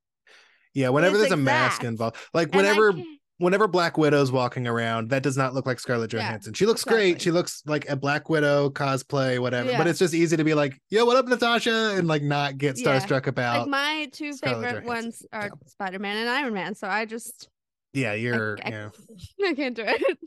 yeah, 0.73 0.89
whenever 0.89 1.15
it's 1.15 1.23
there's 1.23 1.31
a 1.33 1.37
mask 1.37 1.83
involved, 1.83 2.17
like 2.33 2.53
whenever 2.53 2.93
whenever 3.39 3.67
Black 3.67 3.97
Widow's 3.97 4.31
walking 4.31 4.67
around, 4.67 5.09
that 5.09 5.23
does 5.23 5.37
not 5.37 5.53
look 5.53 5.65
like 5.65 5.79
Scarlett 5.79 6.11
Yeah, 6.13 6.19
Johansson. 6.19 6.53
she 6.53 6.65
looks 6.65 6.83
great. 6.83 7.21
She 7.21 7.31
looks 7.31 7.63
like 7.65 7.89
a 7.89 7.95
Black 7.95 8.29
Widow 8.29 8.69
cosplay, 8.69 9.39
whatever. 9.39 9.71
But 9.77 9.87
it's 9.87 9.97
just 9.97 10.13
easy 10.13 10.37
to 10.37 10.43
be 10.43 10.53
like, 10.53 10.79
"Yo, 10.89 11.05
what 11.05 11.15
up, 11.17 11.25
Natasha?" 11.25 11.95
and 11.97 12.07
like 12.07 12.21
not 12.21 12.57
get 12.59 12.77
Yeah. 12.77 12.99
starstruck 12.99 13.25
about. 13.27 13.61
like 13.61 13.69
my 13.69 14.09
two 14.11 14.33
Scarlett 14.33 14.63
favorite 14.65 14.85
Johansson, 14.85 15.05
ones 15.05 15.25
are 15.33 15.45
yeah. 15.45 15.67
Spider 15.67 15.99
Man 15.99 16.17
and 16.17 16.29
Iron 16.29 16.53
Man. 16.53 16.75
So 16.75 16.87
I 16.87 17.05
just 17.05 17.47
yeah, 17.93 18.13
you're. 18.13 18.57
I, 18.63 18.69
yeah, 18.69 18.89
I 19.47 19.53
can't 19.55 19.75
do 19.75 19.83
it. 19.87 20.17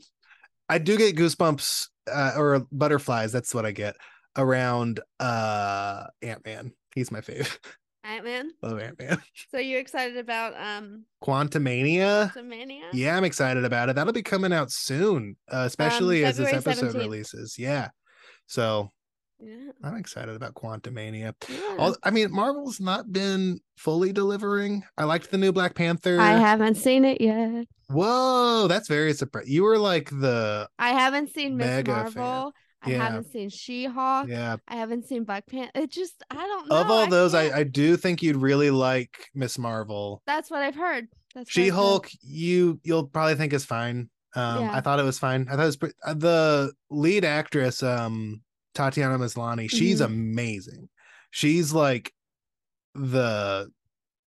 I 0.67 0.77
do 0.79 0.97
get 0.97 1.15
goosebumps 1.15 1.87
uh, 2.11 2.33
or 2.37 2.65
butterflies. 2.71 3.31
That's 3.31 3.53
what 3.53 3.65
I 3.65 3.71
get 3.71 3.95
around 4.37 4.99
uh 5.19 6.05
Ant 6.21 6.45
Man. 6.45 6.73
He's 6.95 7.11
my 7.11 7.21
fave. 7.21 7.57
Ant 8.03 8.25
Man. 8.25 8.51
Love 8.61 8.79
Ant 8.79 8.99
Man. 8.99 9.21
So 9.51 9.59
you 9.59 9.77
excited 9.77 10.17
about 10.17 10.53
um 10.59 11.05
Quantumania. 11.23 12.31
Mania? 12.43 12.85
Yeah, 12.93 13.15
I'm 13.17 13.23
excited 13.23 13.63
about 13.65 13.89
it. 13.89 13.95
That'll 13.95 14.13
be 14.13 14.23
coming 14.23 14.51
out 14.53 14.71
soon, 14.71 15.37
uh, 15.51 15.63
especially 15.67 16.25
as 16.25 16.37
this 16.37 16.51
Um, 16.51 16.57
episode 16.59 16.93
17th. 16.93 16.99
releases. 16.99 17.57
Yeah. 17.59 17.89
So 18.47 18.89
Yeah. 19.45 19.71
I'm 19.83 19.95
excited 19.97 20.35
about 20.35 20.53
Quantumania. 20.55 21.33
yeah. 21.49 21.75
All, 21.77 21.95
I 22.03 22.11
mean, 22.11 22.31
Marvel's 22.31 22.79
not 22.79 23.11
been 23.11 23.59
fully 23.77 24.13
delivering. 24.13 24.83
I 24.97 25.03
liked 25.05 25.31
the 25.31 25.37
new 25.37 25.51
Black 25.51 25.75
Panther. 25.75 26.19
I 26.19 26.31
haven't 26.33 26.75
seen 26.75 27.05
it 27.05 27.21
yet. 27.21 27.65
Whoa, 27.89 28.67
that's 28.67 28.87
very 28.87 29.13
surprising. 29.13 29.51
You 29.51 29.63
were 29.63 29.77
like 29.77 30.09
the 30.09 30.67
I 30.79 30.89
haven't 30.91 31.31
seen 31.33 31.57
Miss. 31.57 31.85
Marvel. 31.85 32.53
I 32.85 32.89
haven't 32.89 33.31
seen 33.31 33.49
She 33.49 33.85
Hulk. 33.85 34.27
yeah. 34.27 34.57
I 34.67 34.75
haven't 34.75 35.05
seen 35.07 35.23
Black 35.23 35.47
Panther. 35.47 35.71
It 35.75 35.89
just 35.91 36.21
I 36.29 36.35
don't 36.35 36.67
know. 36.69 36.81
of 36.81 36.89
all 36.91 37.07
those, 37.07 37.33
I, 37.33 37.43
can't- 37.45 37.55
I 37.55 37.63
do 37.63 37.95
think 37.95 38.21
you'd 38.21 38.35
really 38.35 38.71
like 38.71 39.29
Miss 39.33 39.57
Marvel. 39.57 40.21
that's 40.25 40.51
what 40.51 40.61
I've 40.61 40.75
heard. 40.75 41.07
That's 41.33 41.49
She-Hulk, 41.49 42.09
you 42.21 42.79
you'll 42.83 43.07
probably 43.07 43.35
think 43.35 43.53
is 43.53 43.65
fine. 43.65 44.09
Um, 44.35 44.63
Yeah. 44.65 44.71
I 44.73 44.81
thought 44.81 44.99
it 44.99 45.03
was 45.03 45.17
fine. 45.17 45.47
I 45.49 45.55
thought 45.55 45.63
it 45.63 45.81
was 45.81 45.93
uh, 46.05 46.13
the 46.13 46.73
lead 46.89 47.23
actress, 47.23 47.81
um, 47.83 48.41
Tatiana 48.73 49.17
Maslany. 49.19 49.69
She's 49.69 50.01
Mhm. 50.01 50.05
amazing. 50.05 50.89
She's 51.31 51.73
like 51.73 52.13
the, 52.95 53.71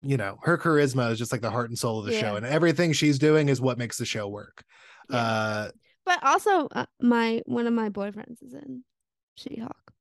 you 0.03 0.17
know, 0.17 0.39
her 0.43 0.57
charisma 0.59 1.11
is 1.13 1.19
just 1.19 1.33
like 1.33 1.41
the 1.43 1.51
heart 1.51 1.69
and 1.71 1.79
soul 1.79 2.01
of 2.01 2.07
the 2.07 2.19
show, 2.19 2.37
and 2.37 2.47
everything 2.47 2.93
she's 2.93 3.19
doing 3.19 3.49
is 3.49 3.61
what 3.61 3.79
makes 3.79 3.99
the 3.99 4.05
show 4.07 4.29
work. 4.29 4.65
Yeah. 5.11 5.17
Uh, 5.17 5.71
But 6.07 6.23
also, 6.23 6.69
uh, 6.69 6.87
my 7.01 7.43
one 7.47 7.67
of 7.67 7.73
my 7.73 7.89
boyfriends 7.91 8.43
is 8.43 8.53
in 8.55 8.85
She 9.37 9.57
Hulk. 9.57 9.93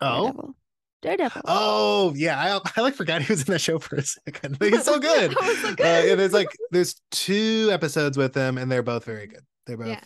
oh, 0.00 0.22
Daredevil. 0.22 0.54
Daredevil. 1.02 1.42
oh 1.46 2.12
yeah, 2.16 2.38
I 2.38 2.60
I 2.76 2.80
like 2.82 2.94
forgot 2.94 3.22
he 3.22 3.32
was 3.32 3.40
in 3.46 3.52
that 3.52 3.60
show 3.60 3.78
for 3.78 3.96
a 3.96 4.02
second. 4.02 4.58
But 4.58 4.70
He's 4.72 4.84
so 4.84 4.98
good. 5.10 5.34
I 5.40 5.48
was 5.48 5.62
like, 5.64 5.80
uh, 5.80 6.02
yeah, 6.06 6.14
there's 6.14 6.32
like 6.32 6.48
there's 6.70 7.00
two 7.10 7.68
episodes 7.72 8.16
with 8.18 8.34
him, 8.34 8.58
and 8.58 8.70
they're 8.70 8.82
both 8.82 9.04
very 9.04 9.26
good. 9.26 9.44
They're 9.66 9.76
both 9.76 9.88
Yeah. 9.88 10.00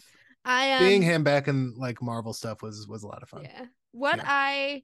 I 0.44 0.72
um, 0.72 0.84
being 0.84 1.02
him 1.02 1.22
back 1.24 1.48
in 1.48 1.74
like 1.76 2.02
Marvel 2.02 2.32
stuff 2.32 2.62
was 2.62 2.86
was 2.88 3.02
a 3.02 3.06
lot 3.06 3.22
of 3.22 3.28
fun. 3.28 3.44
Yeah. 3.44 3.66
What 3.92 4.16
Yeah. 4.18 4.24
I 4.26 4.82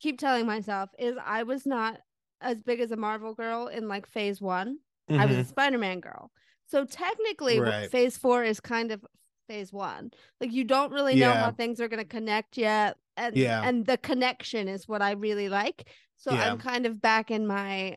keep 0.00 0.18
telling 0.18 0.46
myself 0.46 0.90
is 0.98 1.16
I 1.24 1.42
was 1.42 1.66
not 1.66 2.00
as 2.40 2.62
big 2.62 2.80
as 2.80 2.90
a 2.90 2.96
Marvel 2.96 3.34
girl 3.34 3.66
in 3.66 3.88
like 3.88 4.06
phase 4.06 4.40
one. 4.40 4.78
I 5.10 5.26
was 5.26 5.36
a 5.36 5.40
Mhm. 5.42 5.46
Spider 5.46 5.78
Man 5.78 6.00
girl. 6.00 6.30
So 6.68 6.84
technically, 6.84 7.58
Right. 7.60 7.90
phase 7.90 8.16
four 8.16 8.44
is 8.44 8.60
kind 8.60 8.92
of 8.92 9.04
phase 9.48 9.72
one. 9.72 10.12
Like 10.40 10.52
you 10.52 10.64
don't 10.64 10.92
really 10.92 11.14
know 11.14 11.32
Yeah. 11.32 11.44
how 11.44 11.50
things 11.50 11.80
are 11.80 11.88
going 11.88 11.98
to 12.02 12.08
connect 12.08 12.56
yet. 12.56 12.96
And, 13.16 13.36
Yeah. 13.36 13.62
and 13.64 13.84
the 13.84 13.98
connection 13.98 14.68
is 14.68 14.86
what 14.88 15.02
I 15.02 15.10
really 15.12 15.48
like. 15.48 15.88
So 16.16 16.32
Yeah. 16.32 16.50
I'm 16.52 16.58
kind 16.58 16.86
of 16.86 17.02
back 17.02 17.30
in 17.30 17.46
my 17.46 17.96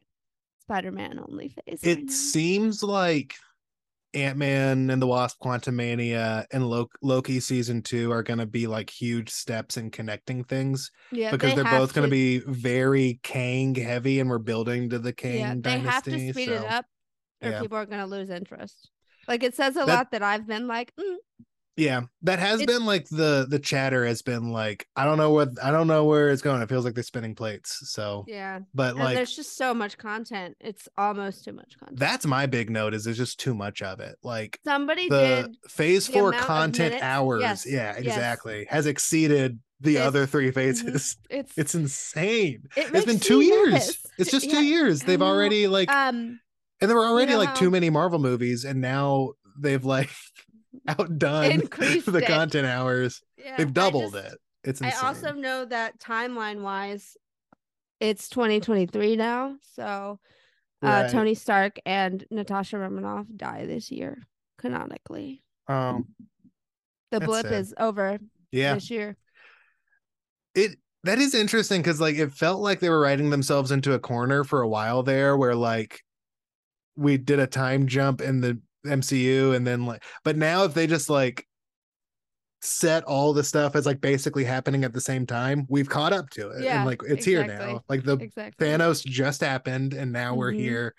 Spider 0.63 0.91
Man 0.91 1.19
only 1.19 1.49
phase. 1.49 1.83
It 1.83 2.05
now. 2.05 2.11
seems 2.11 2.81
like 2.83 3.35
Ant 4.13 4.37
Man 4.37 4.89
and 4.89 5.01
the 5.01 5.07
Wasp, 5.07 5.39
Quantumania, 5.41 6.45
and 6.51 6.69
Loki 7.01 7.39
season 7.39 7.81
two 7.81 8.11
are 8.11 8.23
going 8.23 8.39
to 8.39 8.45
be 8.45 8.67
like 8.67 8.89
huge 8.89 9.29
steps 9.29 9.77
in 9.77 9.91
connecting 9.91 10.43
things 10.43 10.91
yeah, 11.11 11.31
because 11.31 11.51
they 11.51 11.63
they're 11.63 11.79
both 11.79 11.93
going 11.93 12.07
to 12.07 12.11
be 12.11 12.39
very 12.39 13.19
Kang 13.23 13.75
heavy, 13.75 14.19
and 14.19 14.29
we're 14.29 14.37
building 14.39 14.89
to 14.89 14.99
the 14.99 15.13
Kang 15.13 15.39
yeah, 15.39 15.55
they 15.57 15.79
have 15.79 16.03
dynasty. 16.03 16.27
to 16.27 16.33
speed 16.33 16.49
so, 16.49 16.53
it 16.55 16.65
up 16.65 16.85
or 17.41 17.49
yeah. 17.49 17.61
people 17.61 17.77
are 17.77 17.85
going 17.85 17.99
to 17.99 18.05
lose 18.05 18.29
interest. 18.29 18.89
Like 19.27 19.43
it 19.43 19.55
says 19.55 19.75
a 19.75 19.79
That- 19.79 19.87
lot 19.87 20.11
that 20.11 20.23
I've 20.23 20.47
been 20.47 20.67
like, 20.67 20.93
mm, 20.99 21.15
Yeah, 21.75 22.01
that 22.21 22.37
has 22.37 22.61
It's- 22.61 22.77
been 22.77 22.85
like 22.85 23.07
the 23.09 23.47
the 23.49 23.57
chatter 23.57 24.05
has 24.05 24.21
been 24.21 24.51
like 24.51 24.87
I 24.95 25.05
don't 25.05 25.17
know 25.17 25.31
what 25.31 25.49
I 25.61 25.71
don't 25.71 25.87
know 25.87 26.05
where 26.05 26.29
it's 26.29 26.41
going. 26.43 26.61
It 26.61 26.69
feels 26.69 26.85
like 26.85 26.93
they're 26.93 27.03
spinning 27.03 27.33
plates. 27.33 27.89
So, 27.91 28.25
Yeah. 28.27 28.59
but 28.75 28.91
and 28.91 28.99
like 28.99 29.15
there's 29.15 29.35
just 29.35 29.57
so 29.57 29.73
much 29.73 29.97
content. 29.97 30.55
It's 30.59 30.87
almost 30.99 31.43
too 31.45 31.51
much 31.53 31.75
content. 31.79 31.97
that's 31.99 32.27
my 32.27 32.45
big 32.45 32.69
note 32.69 32.93
is 32.93 33.05
there's 33.05 33.17
just 33.17 33.39
too 33.39 33.55
much 33.55 33.81
of 33.81 33.99
it. 34.01 34.17
Like 34.23 34.59
Somebody 34.63 35.09
the 35.09 35.47
did 35.47 35.55
phase 35.71 36.07
four 36.07 36.31
content 36.33 37.01
hours, 37.01 37.41
yes, 37.41 37.65
yeah, 37.65 37.93
yes. 37.97 38.05
exactly, 38.05 38.67
has 38.69 38.85
exceeded 38.85 39.59
the 39.81 39.95
It's- 39.95 40.07
other 40.07 40.25
three 40.27 40.51
Mhm. 40.51 40.53
phases. 40.53 41.17
it's 41.29 41.53
It's 41.57 41.73
insane. 41.75 42.67
it 42.77 42.81
It's 42.83 42.91
makes 42.91 43.05
been 43.05 43.19
two 43.19 43.41
years. 43.41 43.69
nervous. 43.71 43.97
It's 44.19 44.29
just 44.31 44.45
Yeah, 44.45 44.59
two 44.59 44.63
years. 44.65 45.01
They've 45.01 45.21
already 45.23 45.65
like, 45.67 45.89
um 45.89 46.39
and 46.79 46.89
there 46.89 46.95
were 46.97 47.05
already 47.07 47.31
know 47.31 47.39
like 47.39 47.49
how- 47.49 47.55
too 47.55 47.71
many 47.71 47.89
Marvel 47.89 48.19
movies, 48.19 48.63
and 48.63 48.79
now 48.79 49.31
they've 49.59 49.83
like 49.83 50.11
outdone 50.87 51.51
Increased 51.51 52.05
the 52.11 52.19
it. 52.19 52.27
content 52.27 52.65
hours. 52.67 53.21
yeah, 53.37 53.57
They've 53.57 53.73
doubled 53.73 54.13
just- 54.13 54.25
it. 54.33 54.39
It's 54.65 54.81
I 54.81 54.91
also 55.03 55.33
know 55.33 55.65
that 55.65 55.99
timeline 55.99 56.61
wise, 56.61 57.17
it's 57.99 58.29
2023 58.29 59.17
now. 59.17 59.55
So 59.75 60.19
uh, 60.81 60.87
Right. 60.87 61.09
Tony 61.11 61.33
Stark 61.35 61.77
and 61.85 62.23
Natasha 62.31 62.77
Romanoff 62.77 63.25
die 63.35 63.65
this 63.65 63.91
year, 63.91 64.19
canonically. 64.57 65.43
um, 65.67 66.07
The 67.11 67.19
blip 67.19 67.43
sad. 67.45 67.53
is 67.55 67.73
over 67.77 68.19
yeah, 68.51 68.75
this 68.75 68.89
year. 68.89 69.17
it 70.55 70.77
that 71.03 71.19
is 71.19 71.35
interesting 71.35 71.81
because 71.81 71.99
like 71.99 72.15
it 72.15 72.31
felt 72.31 72.61
like 72.61 72.79
they 72.79 72.89
were 72.89 73.01
writing 73.01 73.29
themselves 73.29 73.71
into 73.71 73.91
a 73.93 73.99
corner 73.99 74.45
for 74.45 74.61
a 74.61 74.67
while 74.69 75.03
there 75.03 75.35
where 75.35 75.55
like 75.55 75.99
we 76.95 77.17
did 77.17 77.39
a 77.39 77.47
time 77.47 77.87
jump 77.87 78.21
in 78.21 78.39
the 78.39 78.59
MCU 78.85 79.55
and 79.55 79.65
then 79.65 79.85
like 79.85 80.03
but 80.23 80.35
now 80.37 80.63
if 80.63 80.73
they 80.73 80.87
just 80.87 81.09
like 81.09 81.47
set 82.61 83.03
all 83.03 83.33
the 83.33 83.43
stuff 83.43 83.75
as 83.75 83.85
like 83.85 83.99
basically 83.99 84.43
happening 84.45 84.83
at 84.85 84.93
the 84.93 85.01
same 85.01 85.25
time 85.25 85.65
we've 85.69 85.89
caught 85.89 86.13
up 86.13 86.29
to 86.29 86.49
it 86.49 86.63
Yeah, 86.63 86.77
and 86.77 86.85
like 86.85 87.01
it's 87.05 87.25
here 87.25 87.45
now 87.45 87.81
like 87.89 88.03
the 88.03 88.13
Exactly. 88.17 88.65
Thanos 88.67 89.03
just 89.05 89.41
happened 89.41 89.93
and 89.93 90.11
now 90.13 90.33
we're 90.35 90.53
Mhm. 90.53 90.59
here 90.59 90.95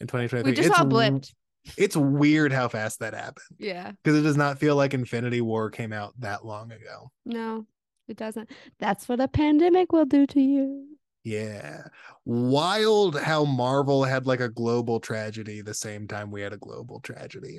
in 0.00 0.06
2023 0.06 0.50
We 0.50 0.54
just 0.56 0.68
it's 0.68 0.78
all 0.78 0.84
blipped. 0.86 1.32
it's 1.78 1.96
weird 1.96 2.52
how 2.52 2.68
fast 2.68 2.98
that 3.00 3.14
happened 3.14 3.46
Yeah. 3.58 3.92
because 4.02 4.18
it 4.18 4.22
does 4.22 4.36
not 4.36 4.58
feel 4.58 4.76
like 4.76 4.92
Infinity 4.92 5.40
War 5.40 5.70
came 5.70 5.92
out 5.92 6.12
that 6.20 6.44
long 6.44 6.70
ago 6.72 7.10
No, 7.24 7.66
it 8.08 8.18
doesn't. 8.18 8.50
That's 8.78 9.08
what 9.08 9.18
a 9.20 9.26
pandemic 9.28 9.92
will 9.92 10.04
do 10.04 10.26
to 10.26 10.40
you. 10.40 10.95
Yeah. 11.26 11.88
Wild 12.24 13.18
how 13.18 13.44
Marvel 13.44 14.04
had 14.04 14.28
like 14.28 14.38
a 14.38 14.48
global 14.48 15.00
tragedy 15.00 15.60
the 15.60 15.74
same 15.74 16.06
time 16.06 16.30
we 16.30 16.40
had 16.40 16.52
a 16.52 16.56
global 16.56 17.00
tragedy. 17.00 17.58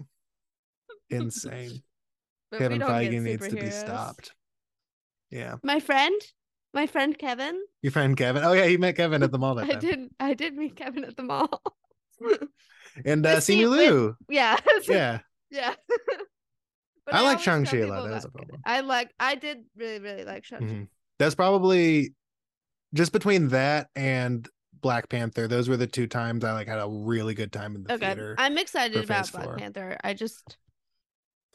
Insane. 1.09 1.83
Kevin 2.53 2.71
we 2.71 2.77
don't 2.77 3.01
get 3.01 3.11
Feige 3.11 3.21
needs 3.21 3.47
to 3.49 3.55
be 3.55 3.69
stopped. 3.69 4.33
Yeah. 5.29 5.55
My 5.63 5.81
friend, 5.81 6.15
my 6.73 6.87
friend 6.87 7.17
Kevin. 7.17 7.61
Your 7.81 7.91
friend 7.91 8.15
Kevin. 8.15 8.45
Oh 8.45 8.53
yeah, 8.53 8.63
you 8.63 8.79
met 8.79 8.95
Kevin 8.95 9.21
at 9.21 9.33
the 9.33 9.37
mall 9.37 9.59
I 9.59 9.73
did. 9.73 10.11
I 10.17 10.33
did 10.33 10.55
meet 10.55 10.77
Kevin 10.77 11.03
at 11.03 11.17
the 11.17 11.23
mall. 11.23 11.61
And 13.05 13.25
uh 13.25 13.35
Simu 13.35 13.69
Liu. 13.69 14.15
yeah. 14.29 14.57
Yeah. 14.87 15.19
Yeah. 15.51 15.75
But 17.05 17.15
I 17.15 17.21
like 17.21 17.37
tell 17.37 17.43
Shang-Chi 17.43 17.77
a 17.79 17.87
lot, 17.87 18.05
that 18.05 18.13
was 18.13 18.25
a 18.25 18.29
problem. 18.29 18.61
I 18.65 18.79
like. 18.79 19.11
I 19.19 19.35
did 19.35 19.59
really, 19.75 19.99
really 19.99 20.23
like 20.23 20.45
Shang-Chi. 20.45 20.65
Mhm. 20.65 20.87
That's 21.19 21.35
probably 21.35 22.15
just 22.93 23.11
between 23.11 23.49
that 23.49 23.89
and 23.95 24.47
Black 24.81 25.09
Panther. 25.09 25.47
Those 25.47 25.67
were 25.69 25.77
the 25.77 25.87
two 25.87 26.07
times 26.07 26.43
I 26.43 26.53
like 26.53 26.67
had 26.67 26.79
a 26.79 26.87
really 26.87 27.33
good 27.33 27.51
time 27.51 27.75
in 27.75 27.83
the 27.83 27.93
Okay, 27.93 28.05
theater. 28.07 28.35
I'm 28.37 28.57
excited 28.57 29.03
about 29.03 29.31
Black 29.31 29.45
four. 29.45 29.57
Panther. 29.57 29.97
I 30.03 30.13
just 30.13 30.57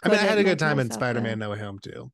I 0.04 0.08
mean, 0.08 0.18
I 0.18 0.22
had 0.22 0.38
a 0.38 0.44
good 0.44 0.58
time 0.58 0.78
in 0.78 0.90
Spider-Man. 0.90 1.38
No 1.38 1.50
Way 1.50 1.58
Home 1.58 1.78
too. 1.78 2.10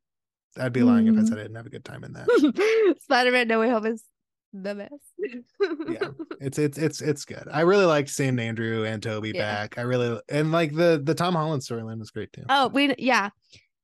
I'd 0.59 0.73
be 0.73 0.83
lying 0.83 1.07
if 1.07 1.15
I 1.15 1.19
Mhm. 1.21 1.29
said 1.29 1.39
I 1.39 1.43
didn't 1.43 1.57
have 1.57 1.67
a 1.67 1.71
good 1.71 1.85
time 1.85 2.05
in 2.05 2.13
that. 2.15 2.97
Spider-Man 3.03 3.49
No 3.49 3.61
Way 3.61 3.71
Home 3.71 3.87
is 3.87 4.05
the 4.53 4.75
best. 4.75 5.89
Yeah. 5.89 6.09
it's 6.41 6.59
it's 6.59 6.79
it's 6.79 7.01
it's 7.01 7.25
good. 7.25 7.47
I 7.51 7.63
really 7.63 7.85
liked 7.87 8.09
seeing 8.11 8.39
Andrew 8.39 8.85
and 8.85 9.03
Tobey 9.03 9.33
Yeah. 9.35 9.43
back. 9.67 9.79
I 9.79 9.83
really 9.83 10.21
and 10.29 10.53
like 10.53 10.75
the 10.75 11.01
the 11.03 11.15
Tom 11.15 11.35
Holland 11.35 11.63
storyline 11.63 11.99
was 11.99 12.11
great 12.11 12.33
too. 12.33 12.45
Oh, 12.49 12.69
we 12.69 12.95
yeah. 12.99 13.31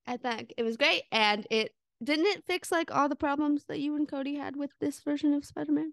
I 0.06 0.16
think 0.18 0.52
it 0.58 0.62
was 0.64 0.76
great, 0.76 1.04
and 1.12 1.46
it 1.50 1.72
didn't 2.04 2.26
it 2.26 2.44
fix 2.46 2.70
like 2.70 2.94
all 2.94 3.08
the 3.08 3.16
problems 3.16 3.64
that 3.64 3.80
you 3.80 3.96
and 3.96 4.08
Cody 4.08 4.36
had 4.36 4.56
with 4.56 4.70
this 4.80 5.00
version 5.00 5.32
of 5.34 5.44
Spider-Man. 5.44 5.92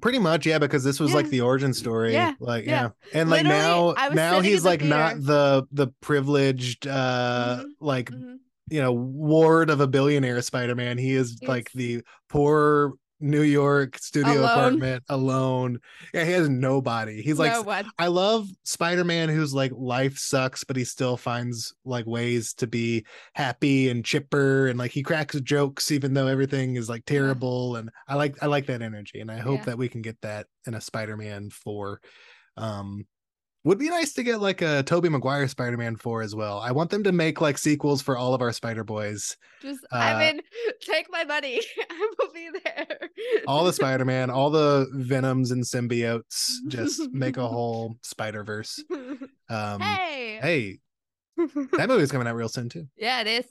Pretty 0.00 0.18
much, 0.18 0.46
yeah, 0.46 0.58
because 0.58 0.82
this 0.84 0.98
was 0.98 1.12
like 1.12 1.28
the 1.28 1.42
origin 1.42 1.74
story. 1.74 2.14
Yeah, 2.14 2.32
Like 2.40 2.64
yeah. 2.64 2.70
yeah. 3.12 3.20
And 3.20 3.28
like 3.28 3.42
Literally, 3.44 3.94
now 3.94 4.08
now 4.14 4.40
he's 4.40 4.62
the 4.62 4.68
like 4.70 4.82
not 4.82 5.16
the 5.22 5.66
the 5.70 5.88
privileged 6.00 6.86
uh 6.86 7.58
Mhm. 7.60 7.64
like 7.80 8.10
Mhm. 8.10 8.38
you 8.70 8.80
know 8.80 8.92
ward 8.92 9.68
of 9.68 9.80
a 9.82 9.86
billionaire 9.86 10.40
Spider-Man. 10.40 10.96
He 10.96 11.12
is 11.12 11.42
like 11.42 11.70
the 11.72 12.02
poor 12.30 12.94
New 13.22 13.42
York 13.42 13.96
studio 13.98 14.32
Alone. 14.40 14.44
apartment 14.50 15.04
alone. 15.08 15.78
Yeah, 16.12 16.24
he 16.24 16.32
has 16.32 16.48
nobody. 16.48 17.22
He's 17.22 17.38
like 17.38 17.52
no. 17.52 17.82
I 17.98 18.08
love 18.08 18.48
Spider-Man 18.64 19.28
who's 19.28 19.54
like 19.54 19.72
life 19.74 20.18
sucks, 20.18 20.64
but 20.64 20.76
he 20.76 20.84
still 20.84 21.16
finds 21.16 21.72
like 21.84 22.06
ways 22.06 22.52
to 22.54 22.66
be 22.66 23.06
happy 23.34 23.88
and 23.88 24.04
chipper 24.04 24.66
and 24.66 24.78
like 24.78 24.90
he 24.90 25.02
cracks 25.02 25.40
jokes 25.40 25.90
even 25.90 26.14
though 26.14 26.26
everything 26.26 26.76
is 26.76 26.88
like 26.88 27.04
terrible. 27.06 27.76
And 27.76 27.90
I 28.08 28.16
like 28.16 28.42
I 28.42 28.46
like 28.46 28.66
that 28.66 28.82
energy. 28.82 29.20
And 29.20 29.30
I 29.30 29.38
hope 29.38 29.58
Yeah. 29.60 29.64
that 29.66 29.78
we 29.78 29.88
can 29.88 30.02
get 30.02 30.20
that 30.22 30.46
in 30.66 30.74
a 30.74 30.80
Spider-Man 30.80 31.50
4. 31.50 32.00
Um 32.56 33.06
would 33.64 33.78
be 33.78 33.88
nice 33.88 34.12
to 34.14 34.22
get 34.22 34.40
like 34.40 34.60
a 34.60 34.82
Tobey 34.82 35.08
Maguire 35.08 35.46
Spider-Man 35.46 35.96
4 35.96 36.22
as 36.22 36.34
well. 36.34 36.58
I 36.58 36.72
want 36.72 36.90
them 36.90 37.04
to 37.04 37.12
make 37.12 37.40
like 37.40 37.58
sequels 37.58 38.02
for 38.02 38.16
all 38.16 38.34
of 38.34 38.42
our 38.42 38.52
Spider 38.52 38.82
Boys. 38.84 39.36
Just 39.60 39.84
uh, 39.92 39.96
I 39.96 40.18
mean, 40.18 40.40
take 40.80 41.06
my 41.10 41.24
money. 41.24 41.60
I 41.90 42.12
will 42.18 42.32
be 42.32 42.50
there. 42.64 42.98
All 43.46 43.64
the 43.64 43.72
Spider-Man, 43.72 44.30
all 44.30 44.50
the 44.50 44.88
Venoms 44.92 45.52
and 45.52 45.62
symbiotes, 45.62 46.48
just 46.68 47.10
make 47.12 47.36
a 47.36 47.46
whole 47.48 47.96
Spider-Verse. 48.02 48.82
Um 49.48 49.80
hey. 49.80 50.38
hey, 50.42 50.78
that 51.76 51.88
movie's 51.88 52.10
coming 52.10 52.26
out 52.26 52.34
real 52.34 52.48
soon 52.48 52.68
too. 52.68 52.86
yeah, 52.96 53.20
it 53.20 53.26
is. 53.26 53.46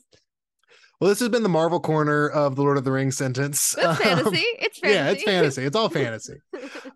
Well, 1.02 1.10
this 1.10 1.20
has 1.20 1.30
been 1.30 1.42
the 1.42 1.50
Marvel 1.50 1.80
corner 1.80 2.30
of 2.30 2.56
the 2.56 2.62
Lord 2.62 2.78
of 2.78 2.84
the 2.84 2.92
Rings 2.92 3.18
sentence. 3.18 3.76
It's 3.76 3.84
Um, 3.84 3.96
fantasy. 3.96 4.38
It's 4.38 4.78
fantasy. 4.80 4.82
Yeah, 4.96 5.10
it's 5.10 5.24
fantasy. 5.24 5.64
It's 5.66 5.76
all 5.76 5.90
fantasy. 5.90 6.36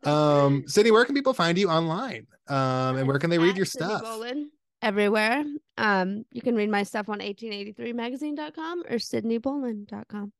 Um, 0.03 0.63
Sydney, 0.67 0.91
where 0.91 1.05
can 1.05 1.15
people 1.15 1.33
find 1.33 1.57
you 1.57 1.69
online? 1.69 2.27
Um, 2.47 2.97
and 2.97 3.07
where 3.07 3.17
can 3.17 3.31
they 3.31 3.39
read 3.39 3.49
At 3.51 3.57
your 3.57 3.65
Sydney 3.65 3.87
stuff? 3.87 4.03
Bolin, 4.03 4.43
everywhere. 4.83 5.43
Um, 5.79 6.23
you 6.31 6.41
can 6.43 6.53
read 6.55 6.69
my 6.69 6.83
stuff 6.83 7.09
on 7.09 7.17
1883magazine.com 7.19 8.83
or 8.87 8.97
sydneybolin.com. 8.97 10.31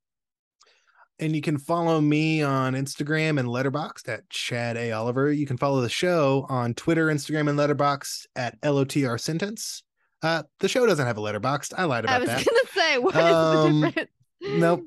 And 1.18 1.36
you 1.36 1.42
can 1.42 1.58
follow 1.58 2.02
me 2.02 2.44
on 2.44 2.74
Instagram 2.74 3.40
and 3.40 3.48
Letterboxd 3.50 4.10
at 4.10 4.30
Chad 4.30 4.78
A. 4.78 4.92
Oliver. 4.92 5.32
You 5.32 5.48
can 5.48 5.58
follow 5.58 5.82
the 5.82 5.90
show 5.90 6.46
on 6.50 6.74
Twitter, 6.76 7.08
Instagram, 7.08 7.50
and 7.50 7.58
Letterboxd 7.58 8.26
at 8.36 8.62
LOTR 8.62 9.20
Sentence. 9.20 9.82
Uh, 10.26 10.44
the 10.60 10.68
show 10.68 10.86
doesn't 10.88 11.06
have 11.06 11.18
a 11.18 11.22
letterbox. 11.22 11.72
I 11.78 11.84
lied 11.84 12.04
about 12.06 12.26
that. 12.26 12.30
I 12.30 12.36
was 12.36 12.46
that. 12.46 12.52
gonna 12.74 12.88
say, 12.88 12.98
what 12.98 13.16
is 13.16 13.22
Um, 13.24 13.82
the 13.82 13.88
difference? 13.88 14.10
Nope. 14.42 14.84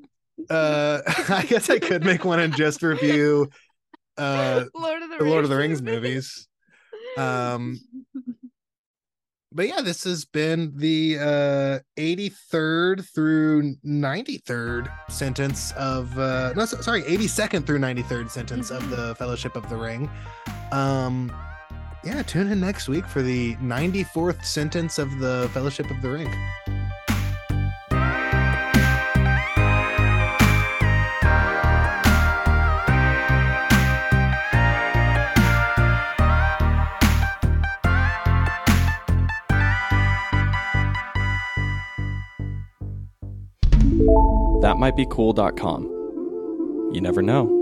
Uh, 0.50 1.00
I 1.28 1.44
guess 1.48 1.70
I 1.70 1.78
could 1.78 2.04
make 2.04 2.24
one 2.24 2.40
and 2.40 2.54
just 2.56 2.82
review 2.82 3.48
uh 4.18 4.64
Lord 4.74 5.02
of 5.02 5.10
the 5.10 5.16
the 5.18 5.24
Rings. 5.24 5.30
Lord 5.32 5.44
of 5.44 5.50
the 5.50 5.56
Rings 5.56 5.80
movies. 5.82 6.48
Um, 7.16 7.78
but 9.52 9.68
yeah, 9.68 9.80
this 9.80 10.04
has 10.04 10.24
been 10.24 10.72
the 10.76 11.18
uh 11.20 11.78
83rd 12.00 13.08
through 13.14 13.76
93rd 13.86 14.90
sentence 15.10 15.72
of 15.72 16.16
uh 16.18 16.52
no 16.54 16.64
so- 16.66 16.80
sorry 16.80 17.02
82nd 17.02 17.64
through 17.66 17.78
93rd 17.78 18.30
sentence 18.30 18.70
of 18.70 18.88
the 18.90 19.14
Fellowship 19.16 19.54
of 19.56 19.68
the 19.68 19.76
Ring. 19.76 20.10
Um 20.72 21.32
yeah, 22.04 22.22
tune 22.22 22.50
in 22.50 22.60
next 22.60 22.88
week 22.88 23.06
for 23.06 23.22
the 23.22 23.56
94th 23.56 24.44
sentence 24.44 24.98
of 24.98 25.18
the 25.18 25.50
Fellowship 25.52 25.90
of 25.90 26.00
the 26.02 26.10
Ring. 26.10 26.30
That 44.60 44.76
might 44.76 44.96
be 44.96 45.06
cool.com. 45.10 45.84
You 46.92 47.00
never 47.00 47.22
know. 47.22 47.57